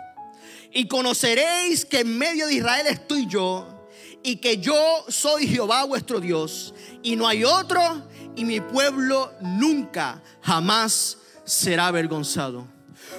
Y 0.73 0.89
conoceréis 0.89 1.85
que 1.85 2.01
en 2.01 2.17
medio 2.17 2.47
de 2.47 2.55
Israel 2.55 2.85
estoy 2.87 3.27
yo 3.27 3.87
y 4.21 4.35
que 4.37 4.57
yo 4.57 4.75
soy 5.07 5.47
Jehová 5.47 5.85
vuestro 5.85 6.19
Dios 6.19 6.73
y 7.01 7.15
no 7.15 7.25
hay 7.25 7.45
otro 7.45 7.81
y 8.35 8.43
mi 8.43 8.59
pueblo 8.59 9.31
nunca 9.39 10.21
jamás 10.41 11.17
será 11.45 11.87
avergonzado. 11.87 12.67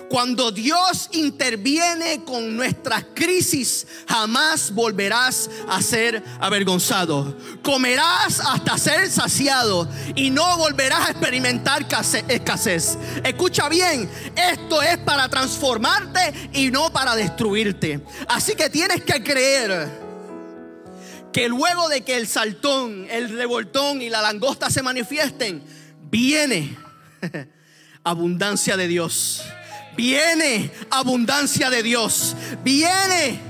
Cuando 0.08 0.52
Dios 0.52 1.08
interviene 1.12 2.24
con 2.24 2.56
nuestras 2.56 3.04
crisis, 3.14 3.86
jamás 4.06 4.70
volverás 4.72 5.50
a 5.68 5.82
ser 5.82 6.22
avergonzado. 6.40 7.36
Comerás 7.62 8.40
hasta 8.40 8.78
ser 8.78 9.10
saciado 9.10 9.88
y 10.14 10.30
no 10.30 10.58
volverás 10.58 11.08
a 11.08 11.10
experimentar 11.10 11.86
escasez. 12.28 12.98
Escucha 13.24 13.68
bien, 13.68 14.08
esto 14.36 14.82
es 14.82 14.98
para 14.98 15.28
transformarte 15.28 16.50
y 16.52 16.70
no 16.70 16.92
para 16.92 17.16
destruirte. 17.16 18.00
Así 18.28 18.54
que 18.54 18.70
tienes 18.70 19.02
que 19.04 19.22
creer 19.22 20.04
que 21.32 21.48
luego 21.48 21.88
de 21.88 22.02
que 22.02 22.16
el 22.16 22.28
saltón, 22.28 23.08
el 23.10 23.30
revoltón 23.30 24.00
y 24.00 24.10
la 24.10 24.22
langosta 24.22 24.70
se 24.70 24.82
manifiesten, 24.82 25.62
viene 26.08 26.76
abundancia 28.04 28.76
de 28.76 28.86
Dios 28.86 29.42
viene 29.96 30.70
abundancia 30.90 31.70
de 31.70 31.82
Dios, 31.82 32.36
viene 32.62 33.40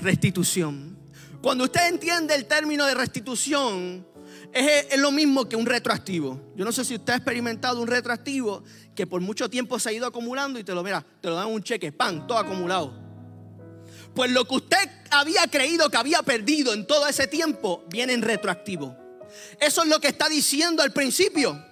restitución. 0.00 0.98
Cuando 1.42 1.64
usted 1.64 1.88
entiende 1.88 2.34
el 2.34 2.46
término 2.46 2.86
de 2.86 2.94
restitución, 2.94 4.06
es, 4.52 4.98
lo 4.98 5.10
mismo 5.10 5.48
que 5.48 5.56
un 5.56 5.66
retroactivo. 5.66 6.52
Yo 6.56 6.64
no 6.64 6.72
sé 6.72 6.84
si 6.84 6.94
usted 6.94 7.12
ha 7.12 7.16
experimentado 7.16 7.80
un 7.80 7.86
retroactivo 7.86 8.64
que 8.94 9.06
por 9.06 9.20
mucho 9.20 9.48
tiempo 9.48 9.78
se 9.78 9.90
ha 9.90 9.92
ido 9.92 10.06
acumulando 10.06 10.58
y 10.58 10.64
te 10.64 10.74
lo 10.74 10.82
mira, 10.82 11.04
te 11.20 11.28
lo 11.28 11.36
dan 11.36 11.48
un 11.48 11.62
cheque, 11.62 11.92
pan, 11.92 12.26
todo 12.26 12.38
acumulado. 12.38 13.06
Pues 14.14 14.30
lo 14.32 14.46
que 14.46 14.54
usted 14.56 14.90
había 15.10 15.46
creído 15.46 15.90
que 15.90 15.96
había 15.96 16.22
perdido 16.22 16.72
en 16.72 16.86
todo 16.86 17.06
ese 17.06 17.26
tiempo 17.26 17.84
viene 17.88 18.14
en 18.14 18.22
retroactivo. 18.22 18.96
Eso 19.60 19.82
es 19.82 19.88
lo 19.88 20.00
que 20.00 20.08
está 20.08 20.28
diciendo 20.28 20.82
al 20.82 20.92
principio 20.92 21.67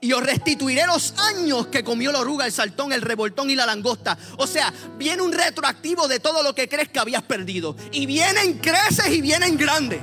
y 0.00 0.12
os 0.12 0.22
restituiré 0.22 0.86
los 0.86 1.14
años 1.18 1.68
que 1.68 1.84
comió 1.84 2.12
la 2.12 2.20
oruga, 2.20 2.46
el 2.46 2.52
saltón, 2.52 2.92
el 2.92 3.02
revoltón 3.02 3.50
y 3.50 3.54
la 3.54 3.66
langosta. 3.66 4.18
O 4.36 4.46
sea, 4.46 4.72
viene 4.96 5.22
un 5.22 5.32
retroactivo 5.32 6.08
de 6.08 6.20
todo 6.20 6.42
lo 6.42 6.54
que 6.54 6.68
crees 6.68 6.88
que 6.88 6.98
habías 6.98 7.22
perdido. 7.22 7.76
Y 7.92 8.06
vienen 8.06 8.58
creces 8.58 9.08
y 9.08 9.20
vienen 9.20 9.56
grandes. 9.56 10.00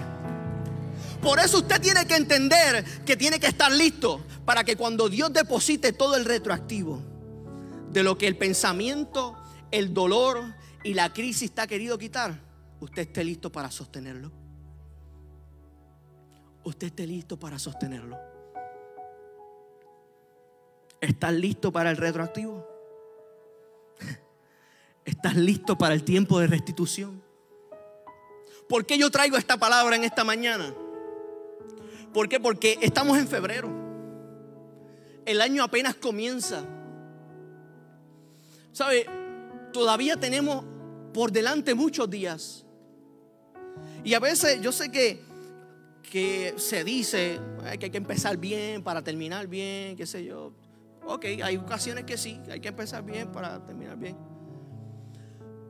Por 1.21 1.39
eso 1.39 1.59
usted 1.59 1.81
tiene 1.81 2.05
que 2.05 2.15
entender 2.15 2.83
que 3.03 3.17
tiene 3.17 3.39
que 3.39 3.47
estar 3.47 3.71
listo 3.71 4.23
para 4.45 4.63
que 4.63 4.75
cuando 4.75 5.09
Dios 5.09 5.33
deposite 5.33 5.91
todo 5.91 6.15
el 6.15 6.25
retroactivo 6.25 7.01
de 7.89 8.03
lo 8.03 8.17
que 8.17 8.27
el 8.27 8.37
pensamiento, 8.37 9.35
el 9.71 9.93
dolor 9.93 10.53
y 10.83 10.93
la 10.93 11.11
crisis 11.13 11.43
está 11.43 11.65
querido 11.65 11.97
quitar, 11.97 12.39
usted 12.79 13.03
esté 13.03 13.23
listo 13.23 13.51
para 13.51 13.71
sostenerlo. 13.71 14.31
Usted 16.63 16.87
esté 16.87 17.07
listo 17.07 17.39
para 17.39 17.57
sostenerlo. 17.57 18.34
¿Estás 21.05 21.33
listo 21.33 21.71
para 21.71 21.91
el 21.91 21.97
retroactivo? 21.97 22.67
¿Estás 25.05 25.35
listo 25.35 25.77
para 25.77 25.93
el 25.93 26.03
tiempo 26.03 26.39
de 26.39 26.47
restitución? 26.47 27.21
¿Por 28.67 28.87
qué 28.87 28.97
yo 28.97 29.11
traigo 29.11 29.37
esta 29.37 29.57
palabra 29.57 29.95
en 29.95 30.03
esta 30.03 30.23
mañana? 30.23 30.73
¿Por 32.11 32.27
qué? 32.27 32.39
Porque 32.39 32.79
estamos 32.81 33.19
en 33.19 33.27
febrero. 33.27 33.69
El 35.25 35.41
año 35.41 35.63
apenas 35.63 35.93
comienza. 35.93 36.65
¿Sabe? 38.71 39.05
Todavía 39.73 40.17
tenemos 40.17 40.65
por 41.13 41.31
delante 41.31 41.75
muchos 41.75 42.09
días. 42.09 42.65
Y 44.03 44.15
a 44.15 44.19
veces 44.19 44.59
yo 44.59 44.71
sé 44.71 44.91
que, 44.91 45.21
que 46.09 46.55
se 46.57 46.83
dice 46.83 47.39
que 47.79 47.85
hay 47.85 47.91
que 47.91 47.97
empezar 47.97 48.37
bien 48.37 48.83
para 48.83 49.03
terminar 49.03 49.45
bien, 49.45 49.95
qué 49.95 50.07
sé 50.07 50.25
yo. 50.25 50.51
Ok, 51.05 51.25
hay 51.43 51.57
ocasiones 51.57 52.05
que 52.05 52.17
sí, 52.17 52.41
hay 52.49 52.59
que 52.59 52.69
empezar 52.69 53.03
bien 53.03 53.31
para 53.31 53.63
terminar 53.63 53.97
bien. 53.97 54.17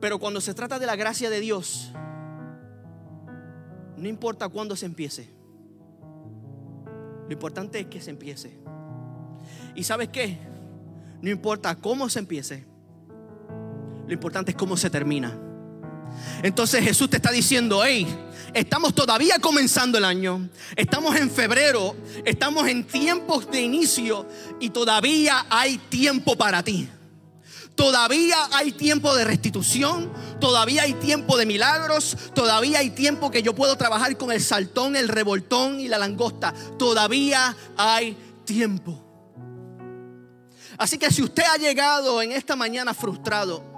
Pero 0.00 0.18
cuando 0.18 0.40
se 0.40 0.54
trata 0.54 0.78
de 0.78 0.86
la 0.86 0.96
gracia 0.96 1.30
de 1.30 1.40
Dios, 1.40 1.92
no 3.96 4.08
importa 4.08 4.48
cuándo 4.48 4.76
se 4.76 4.86
empiece. 4.86 5.34
Lo 7.26 7.32
importante 7.32 7.80
es 7.80 7.86
que 7.86 8.00
se 8.00 8.10
empiece. 8.10 8.58
¿Y 9.74 9.84
sabes 9.84 10.08
qué? 10.08 10.38
No 11.20 11.30
importa 11.30 11.74
cómo 11.76 12.08
se 12.08 12.20
empiece. 12.20 12.66
Lo 14.06 14.12
importante 14.12 14.52
es 14.52 14.56
cómo 14.56 14.76
se 14.76 14.90
termina. 14.90 15.45
Entonces 16.42 16.82
Jesús 16.82 17.10
te 17.10 17.16
está 17.16 17.30
diciendo, 17.30 17.82
hey, 17.84 18.06
estamos 18.54 18.94
todavía 18.94 19.38
comenzando 19.38 19.98
el 19.98 20.04
año, 20.04 20.48
estamos 20.76 21.16
en 21.16 21.30
febrero, 21.30 21.96
estamos 22.24 22.68
en 22.68 22.86
tiempos 22.86 23.50
de 23.50 23.60
inicio 23.60 24.26
y 24.60 24.70
todavía 24.70 25.46
hay 25.50 25.78
tiempo 25.78 26.36
para 26.36 26.62
ti. 26.62 26.88
Todavía 27.74 28.36
hay 28.52 28.72
tiempo 28.72 29.14
de 29.14 29.24
restitución, 29.24 30.10
todavía 30.40 30.84
hay 30.84 30.94
tiempo 30.94 31.36
de 31.36 31.44
milagros, 31.44 32.16
todavía 32.34 32.78
hay 32.78 32.88
tiempo 32.88 33.30
que 33.30 33.42
yo 33.42 33.54
puedo 33.54 33.76
trabajar 33.76 34.16
con 34.16 34.32
el 34.32 34.40
saltón, 34.40 34.96
el 34.96 35.08
revoltón 35.08 35.78
y 35.78 35.86
la 35.86 35.98
langosta. 35.98 36.54
Todavía 36.78 37.54
hay 37.76 38.16
tiempo. 38.46 39.02
Así 40.78 40.96
que 40.96 41.10
si 41.10 41.22
usted 41.22 41.42
ha 41.42 41.58
llegado 41.58 42.22
en 42.22 42.32
esta 42.32 42.56
mañana 42.56 42.94
frustrado, 42.94 43.75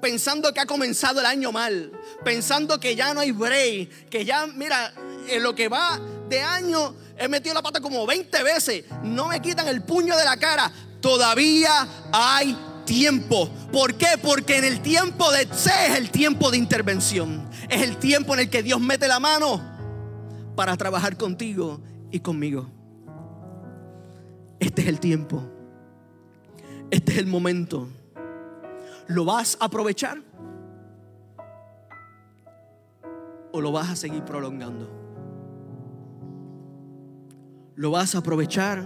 pensando 0.00 0.52
que 0.52 0.60
ha 0.60 0.66
comenzado 0.66 1.20
el 1.20 1.26
año 1.26 1.52
mal, 1.52 1.92
pensando 2.24 2.78
que 2.78 2.96
ya 2.96 3.14
no 3.14 3.20
hay 3.20 3.32
break, 3.32 4.08
que 4.08 4.24
ya, 4.24 4.46
mira, 4.46 4.92
en 5.28 5.42
lo 5.42 5.54
que 5.54 5.68
va 5.68 6.00
de 6.28 6.40
año 6.40 6.94
he 7.16 7.28
metido 7.28 7.54
la 7.54 7.62
pata 7.62 7.80
como 7.80 8.06
20 8.06 8.42
veces, 8.42 8.84
no 9.02 9.28
me 9.28 9.40
quitan 9.40 9.68
el 9.68 9.82
puño 9.82 10.16
de 10.16 10.24
la 10.24 10.36
cara, 10.36 10.70
todavía 11.00 11.86
hay 12.12 12.56
tiempo. 12.84 13.48
¿Por 13.72 13.94
qué? 13.94 14.18
Porque 14.22 14.58
en 14.58 14.64
el 14.64 14.80
tiempo 14.80 15.30
de 15.30 15.46
C 15.52 15.70
es 15.88 15.96
el 15.96 16.10
tiempo 16.10 16.50
de 16.50 16.58
intervención, 16.58 17.48
es 17.68 17.82
el 17.82 17.96
tiempo 17.98 18.34
en 18.34 18.40
el 18.40 18.50
que 18.50 18.62
Dios 18.62 18.80
mete 18.80 19.08
la 19.08 19.20
mano 19.20 19.62
para 20.56 20.76
trabajar 20.76 21.16
contigo 21.16 21.80
y 22.10 22.20
conmigo. 22.20 22.70
Este 24.60 24.82
es 24.82 24.88
el 24.88 25.00
tiempo. 25.00 25.42
Este 26.90 27.12
es 27.12 27.18
el 27.18 27.26
momento. 27.26 27.88
¿Lo 29.06 29.24
vas 29.24 29.56
a 29.60 29.66
aprovechar? 29.66 30.22
¿O 33.52 33.60
lo 33.60 33.70
vas 33.70 33.90
a 33.90 33.96
seguir 33.96 34.24
prolongando? 34.24 34.88
¿Lo 37.76 37.90
vas 37.90 38.14
a 38.14 38.18
aprovechar? 38.18 38.82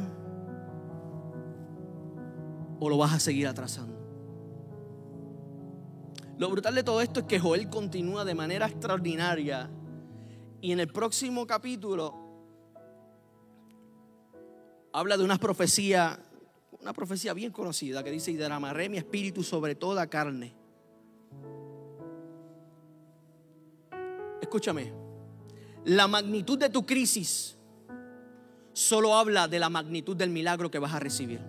¿O 2.81 2.89
lo 2.89 2.99
vas 2.99 3.15
a 3.15 3.21
seguir 3.21 3.47
atrasando? 3.47 3.97
Lo 6.39 6.51
brutal 6.51 6.75
de 6.75 6.83
todo 6.83 7.01
esto 7.01 7.21
es 7.21 7.27
que 7.27 7.41
Joel 7.41 7.69
continúa 7.69 8.25
de 8.25 8.35
manera 8.35 8.67
extraordinaria. 8.67 9.71
Y 10.61 10.73
en 10.73 10.81
el 10.81 10.89
próximo 10.89 11.47
capítulo 11.47 12.15
habla 14.93 15.17
de 15.17 15.25
una 15.25 15.39
profecía 15.39 16.19
una 16.81 16.93
profecía 16.93 17.35
bien 17.35 17.53
conocida 17.53 18.05
que 18.05 18.11
dice, 18.11 18.31
y 18.31 18.37
derramaré 18.37 18.89
mi 18.89 18.99
espíritu 18.99 19.43
sobre 19.43 19.75
toda 19.75 20.07
carne. 20.07 20.55
Escúchame, 24.41 24.93
la 25.85 26.07
magnitud 26.07 26.59
de 26.59 26.71
tu 26.71 26.87
crisis 26.87 27.57
solo 28.73 29.15
habla 29.15 29.49
de 29.49 29.59
la 29.59 29.69
magnitud 29.69 30.17
del 30.17 30.31
milagro 30.31 30.71
que 30.71 30.79
vas 30.79 30.95
a 30.95 31.01
recibir. 31.01 31.41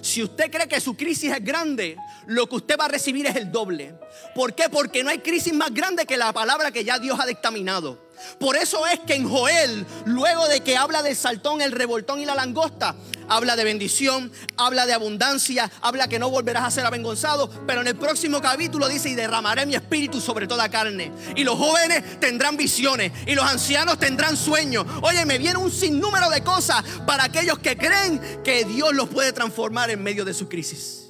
Si 0.00 0.22
usted 0.22 0.50
cree 0.50 0.66
que 0.66 0.80
su 0.80 0.96
crisis 0.96 1.32
es 1.32 1.44
grande, 1.44 1.96
lo 2.26 2.48
que 2.48 2.56
usted 2.56 2.76
va 2.78 2.86
a 2.86 2.88
recibir 2.88 3.26
es 3.26 3.36
el 3.36 3.52
doble. 3.52 3.94
¿Por 4.34 4.54
qué? 4.54 4.68
Porque 4.68 5.04
no 5.04 5.10
hay 5.10 5.18
crisis 5.18 5.52
más 5.52 5.72
grande 5.72 6.06
que 6.06 6.16
la 6.16 6.32
palabra 6.32 6.70
que 6.70 6.84
ya 6.84 6.98
Dios 6.98 7.18
ha 7.20 7.26
dictaminado. 7.26 8.07
Por 8.38 8.56
eso 8.56 8.86
es 8.86 9.00
que 9.00 9.14
en 9.14 9.28
Joel, 9.28 9.86
luego 10.04 10.46
de 10.48 10.60
que 10.60 10.76
habla 10.76 11.02
del 11.02 11.16
saltón, 11.16 11.60
el 11.60 11.72
revoltón 11.72 12.20
y 12.20 12.26
la 12.26 12.34
langosta, 12.34 12.94
habla 13.28 13.56
de 13.56 13.64
bendición, 13.64 14.32
habla 14.56 14.86
de 14.86 14.94
abundancia, 14.94 15.70
habla 15.80 16.08
que 16.08 16.18
no 16.18 16.30
volverás 16.30 16.64
a 16.64 16.70
ser 16.70 16.86
avergonzado, 16.86 17.50
pero 17.66 17.80
en 17.80 17.88
el 17.88 17.96
próximo 17.96 18.40
capítulo 18.40 18.88
dice, 18.88 19.10
y 19.10 19.14
derramaré 19.14 19.66
mi 19.66 19.74
espíritu 19.74 20.20
sobre 20.20 20.46
toda 20.46 20.68
carne. 20.68 21.12
Y 21.36 21.44
los 21.44 21.56
jóvenes 21.56 22.20
tendrán 22.20 22.56
visiones, 22.56 23.12
y 23.26 23.34
los 23.34 23.44
ancianos 23.44 23.98
tendrán 23.98 24.36
sueños. 24.36 24.86
Oye, 25.02 25.24
me 25.24 25.38
viene 25.38 25.58
un 25.58 25.70
sinnúmero 25.70 26.30
de 26.30 26.42
cosas 26.42 26.82
para 27.06 27.24
aquellos 27.24 27.58
que 27.58 27.76
creen 27.76 28.42
que 28.42 28.64
Dios 28.64 28.94
los 28.94 29.08
puede 29.08 29.32
transformar 29.32 29.90
en 29.90 30.02
medio 30.02 30.24
de 30.24 30.34
su 30.34 30.48
crisis. 30.48 31.04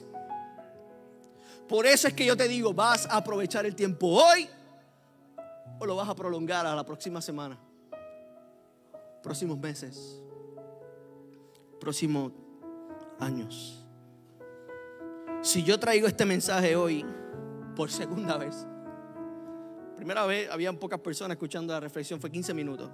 Por 1.69 1.87
eso 1.87 2.09
es 2.09 2.15
que 2.15 2.25
yo 2.25 2.37
te 2.37 2.49
digo, 2.49 2.73
vas 2.73 3.07
a 3.07 3.19
aprovechar 3.19 3.67
el 3.67 3.75
tiempo 3.75 4.07
hoy 4.09 4.49
o 5.79 5.87
lo 5.87 5.97
vas 5.97 6.09
a 6.09 6.15
prolongar 6.15 6.67
a 6.67 6.75
la 6.75 6.85
próxima 6.85 7.21
semana, 7.21 7.59
próximos 9.23 9.59
meses, 9.59 10.23
próximos 11.81 12.33
años. 13.21 13.87
Si 15.43 15.63
yo 15.63 15.79
traigo 15.79 16.09
este 16.09 16.25
mensaje 16.25 16.75
hoy 16.75 17.05
por 17.77 17.91
segunda 17.91 18.37
vez, 18.37 18.67
primera 19.97 20.27
vez 20.27 20.51
habían 20.51 20.77
pocas 20.77 21.01
personas 21.01 21.37
escuchando 21.37 21.73
la 21.73 21.81
reflexión, 21.81 22.21
fue 22.21 22.31
15 22.31 22.55
minutos. 22.55 22.91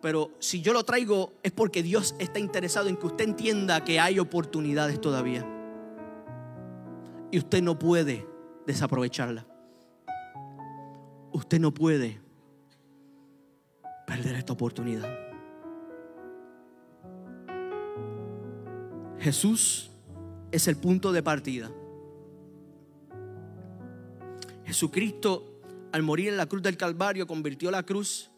Pero 0.00 0.30
si 0.38 0.62
yo 0.62 0.72
lo 0.72 0.84
traigo 0.84 1.34
es 1.42 1.52
porque 1.52 1.82
Dios 1.82 2.14
está 2.18 2.38
interesado 2.38 2.88
en 2.88 2.96
que 2.96 3.06
usted 3.06 3.24
entienda 3.24 3.84
que 3.84 4.00
hay 4.00 4.18
oportunidades 4.18 5.00
todavía. 5.00 5.46
Y 7.30 7.38
usted 7.38 7.62
no 7.62 7.78
puede 7.78 8.26
desaprovecharla. 8.66 9.49
Usted 11.32 11.60
no 11.60 11.72
puede 11.72 12.20
perder 14.06 14.36
esta 14.36 14.52
oportunidad. 14.52 15.08
Jesús 19.20 19.90
es 20.50 20.66
el 20.66 20.76
punto 20.76 21.12
de 21.12 21.22
partida. 21.22 21.70
Jesucristo, 24.64 25.60
al 25.92 26.02
morir 26.02 26.28
en 26.28 26.36
la 26.36 26.46
cruz 26.46 26.62
del 26.62 26.76
Calvario, 26.76 27.26
convirtió 27.26 27.70
la 27.70 27.82
cruz 27.82 28.30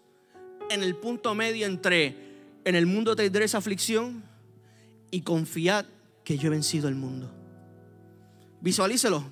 en 0.70 0.82
el 0.82 0.96
punto 0.96 1.34
medio 1.34 1.66
entre 1.66 2.32
en 2.64 2.74
el 2.74 2.86
mundo 2.86 3.16
tendréis 3.16 3.54
aflicción 3.54 4.22
y 5.10 5.22
confiad 5.22 5.84
que 6.24 6.38
yo 6.38 6.46
he 6.46 6.50
vencido 6.50 6.88
el 6.88 6.94
mundo. 6.94 7.30
Visualícelo. 8.60 9.24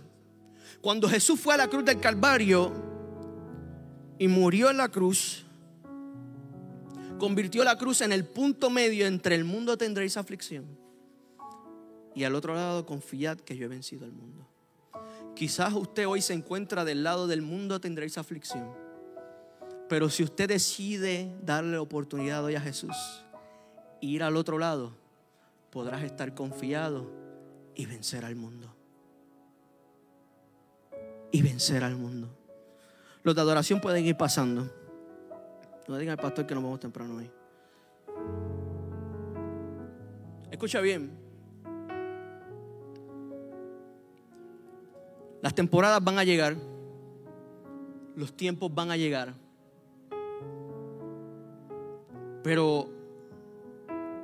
Cuando 0.81 1.09
Jesús 1.09 1.39
fue 1.39 1.55
a 1.55 1.59
la 1.59 1.69
cruz 1.69 1.85
del 1.85 2.01
Calvario 2.01 2.73
y 4.21 4.29
murió 4.29 4.69
en 4.69 4.77
la 4.77 4.91
cruz, 4.91 5.47
convirtió 7.19 7.65
la 7.65 7.79
cruz 7.79 8.03
en 8.03 8.13
el 8.13 8.27
punto 8.27 8.69
medio 8.69 9.07
entre 9.07 9.35
el 9.35 9.45
mundo 9.45 9.79
tendréis 9.79 10.19
aflicción 10.19 10.67
y 12.15 12.25
al 12.25 12.35
otro 12.35 12.55
lado 12.55 12.85
confiad 12.85 13.39
que 13.39 13.57
yo 13.57 13.65
he 13.65 13.69
vencido 13.69 14.05
el 14.05 14.13
mundo. 14.13 14.47
Quizás 15.35 15.73
usted 15.73 16.07
hoy 16.07 16.21
se 16.21 16.35
encuentra 16.35 16.85
del 16.85 17.03
lado 17.03 17.27
del 17.27 17.41
mundo 17.41 17.81
tendréis 17.81 18.19
aflicción. 18.19 18.69
Pero 19.89 20.11
si 20.11 20.23
usted 20.23 20.49
decide 20.49 21.35
darle 21.43 21.79
oportunidad 21.79 22.45
hoy 22.45 22.57
a 22.57 22.61
Jesús, 22.61 23.25
ir 24.03 24.23
al 24.23 24.37
otro 24.37 24.59
lado, 24.59 24.93
podrás 25.71 26.03
estar 26.03 26.35
confiado 26.35 27.11
y 27.75 27.87
vencer 27.87 28.27
al 28.27 28.37
mundo. 28.37 28.77
Y 31.33 31.41
vencer 31.41 31.85
al 31.85 31.97
mundo. 31.97 32.37
Los 33.23 33.35
de 33.35 33.41
adoración 33.41 33.81
pueden 33.81 34.07
ir 34.07 34.17
pasando. 34.17 34.67
No 35.87 35.99
digan 35.99 36.13
al 36.13 36.23
pastor 36.23 36.47
que 36.47 36.55
nos 36.55 36.63
vamos 36.63 36.81
temprano 36.81 37.17
hoy. 37.17 37.31
Escucha 40.51 40.81
bien. 40.81 41.11
Las 45.43 45.55
temporadas 45.55 46.03
van 46.03 46.19
a 46.19 46.25
llegar. 46.25 46.57
Los 48.17 48.37
tiempos 48.37 48.73
van 48.75 48.91
a 48.91 48.97
llegar. 48.97 49.35
Pero 52.43 52.89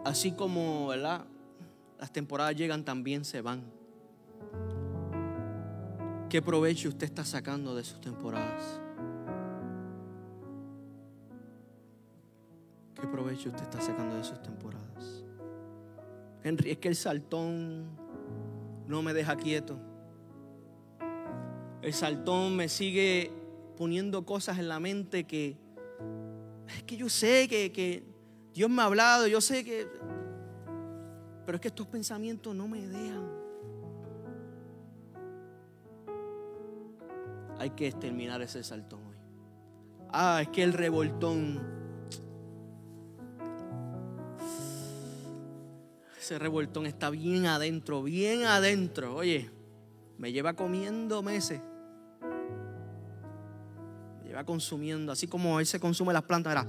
así 0.04 0.32
como 0.32 0.94
las 0.94 2.12
temporadas 2.12 2.54
llegan, 2.54 2.84
también 2.84 3.24
se 3.24 3.40
van. 3.40 3.62
¿Qué 6.28 6.42
provecho 6.42 6.88
usted 6.88 7.06
está 7.06 7.24
sacando 7.24 7.74
de 7.74 7.84
sus 7.84 8.00
temporadas? 8.00 8.80
¿Qué 13.36 13.42
provecho 13.42 13.48
usted 13.50 13.64
está 13.64 13.80
sacando 13.80 14.16
de 14.16 14.24
sus 14.24 14.42
temporadas? 14.42 15.22
Henry, 16.42 16.70
es 16.70 16.78
que 16.78 16.88
el 16.88 16.96
saltón 16.96 17.86
no 18.86 19.02
me 19.02 19.12
deja 19.12 19.36
quieto. 19.36 19.78
El 21.82 21.92
saltón 21.92 22.56
me 22.56 22.70
sigue 22.70 23.30
poniendo 23.76 24.24
cosas 24.24 24.58
en 24.58 24.68
la 24.68 24.80
mente 24.80 25.24
que 25.24 25.58
es 26.68 26.82
que 26.84 26.96
yo 26.96 27.10
sé 27.10 27.46
que, 27.46 27.72
que 27.72 28.04
Dios 28.54 28.70
me 28.70 28.80
ha 28.80 28.86
hablado, 28.86 29.26
yo 29.26 29.42
sé 29.42 29.64
que... 29.64 29.86
Pero 31.44 31.56
es 31.56 31.60
que 31.60 31.68
estos 31.68 31.86
pensamientos 31.88 32.54
no 32.54 32.66
me 32.66 32.86
dejan. 32.86 33.28
Hay 37.58 37.70
que 37.70 37.88
exterminar 37.88 38.40
ese 38.40 38.64
saltón 38.64 39.00
hoy. 39.06 39.16
Ah, 40.10 40.40
es 40.40 40.48
que 40.48 40.62
el 40.62 40.72
revoltón. 40.72 41.85
Ese 46.26 46.40
revoltón 46.40 46.86
está 46.86 47.08
bien 47.10 47.46
adentro, 47.46 48.02
bien 48.02 48.42
adentro. 48.42 49.14
Oye, 49.14 49.48
me 50.18 50.32
lleva 50.32 50.54
comiendo 50.54 51.22
meses 51.22 51.60
va 54.36 54.44
consumiendo, 54.44 55.12
así 55.12 55.26
como 55.26 55.58
él 55.58 55.66
se 55.66 55.80
consume 55.80 56.12
las 56.12 56.22
plantas, 56.22 56.52
mira, 56.52 56.66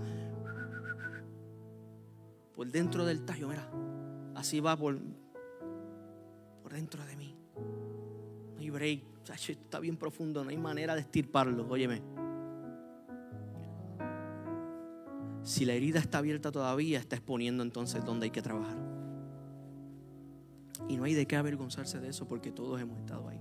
por 2.56 2.72
dentro 2.72 3.06
del 3.06 3.24
tallo, 3.26 3.50
mira, 3.50 3.70
así 4.36 4.60
va 4.60 4.76
por, 4.76 4.98
por 6.64 6.74
dentro 6.74 7.06
de 7.06 7.16
mí. 7.18 7.36
No 8.56 8.62
hay 8.62 8.70
break, 8.70 9.04
está 9.50 9.80
bien 9.80 9.98
profundo, 9.98 10.44
no 10.44 10.50
hay 10.50 10.58
manera 10.58 10.96
de 10.96 11.02
estirparlo, 11.02 11.68
óyeme. 11.68 12.02
Si 15.44 15.66
la 15.66 15.74
herida 15.74 16.00
está 16.00 16.18
abierta 16.18 16.52
todavía, 16.52 17.00
está 17.00 17.16
exponiendo 17.16 17.64
entonces 17.64 18.04
donde 18.04 18.26
hay 18.26 18.32
que 18.32 18.42
trabajar. 18.42 18.97
Y 20.90 20.98
no 20.98 21.04
hay 21.04 21.14
de 21.14 21.26
qué 21.26 21.36
avergonzarse 21.36 22.00
de 22.00 22.10
eso 22.10 22.28
porque 22.28 22.52
todos 22.52 22.80
hemos 22.80 23.00
estado 23.00 23.28
ahí 23.28 23.40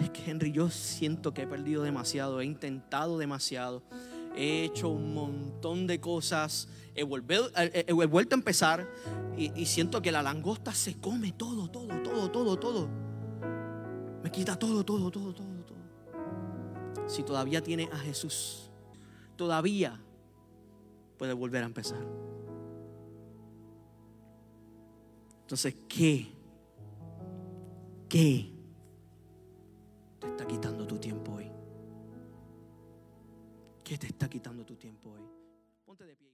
es 0.00 0.10
que 0.10 0.30
Henry, 0.30 0.52
yo 0.52 0.70
siento 0.70 1.34
que 1.34 1.42
he 1.42 1.46
perdido 1.46 1.82
demasiado, 1.82 2.40
he 2.40 2.44
intentado 2.44 3.18
demasiado, 3.18 3.82
he 4.36 4.64
hecho 4.64 4.88
un 4.88 5.14
montón 5.14 5.86
de 5.86 6.00
cosas, 6.00 6.68
he, 6.94 7.02
vuelto 7.04 8.34
a 8.34 8.38
empezar 8.38 8.88
y, 9.36 9.52
y 9.60 9.66
siento 9.66 10.00
que 10.00 10.12
la 10.12 10.22
langosta 10.22 10.72
se 10.72 10.98
come 10.98 11.32
todo, 11.32 11.68
todo, 11.68 11.88
todo, 12.02 12.30
todo, 12.30 12.58
todo. 12.58 12.88
Me 14.22 14.30
quita 14.30 14.56
todo, 14.56 14.84
todo, 14.84 15.10
todo, 15.10 15.34
todo, 15.34 15.64
todo. 15.64 17.08
Si 17.08 17.22
todavía 17.22 17.62
tiene 17.62 17.88
a 17.92 17.98
Jesús, 17.98 18.70
todavía 19.36 20.00
puede 21.18 21.32
volver 21.32 21.62
a 21.62 21.66
empezar. 21.66 22.29
Entonces, 25.50 25.74
¿qué? 25.88 26.28
¿Qué? 28.08 28.52
te 30.20 30.28
está 30.28 30.46
quitando 30.46 30.86
tu 30.86 30.96
tiempo 30.96 31.32
hoy? 31.32 31.50
¿Qué 33.82 33.98
te 33.98 34.06
está 34.06 34.30
quitando 34.30 34.64
tu 34.64 34.76
tiempo 34.76 35.10
hoy? 35.10 35.28
Ponte 35.84 36.04
de 36.04 36.14
pie. 36.14 36.29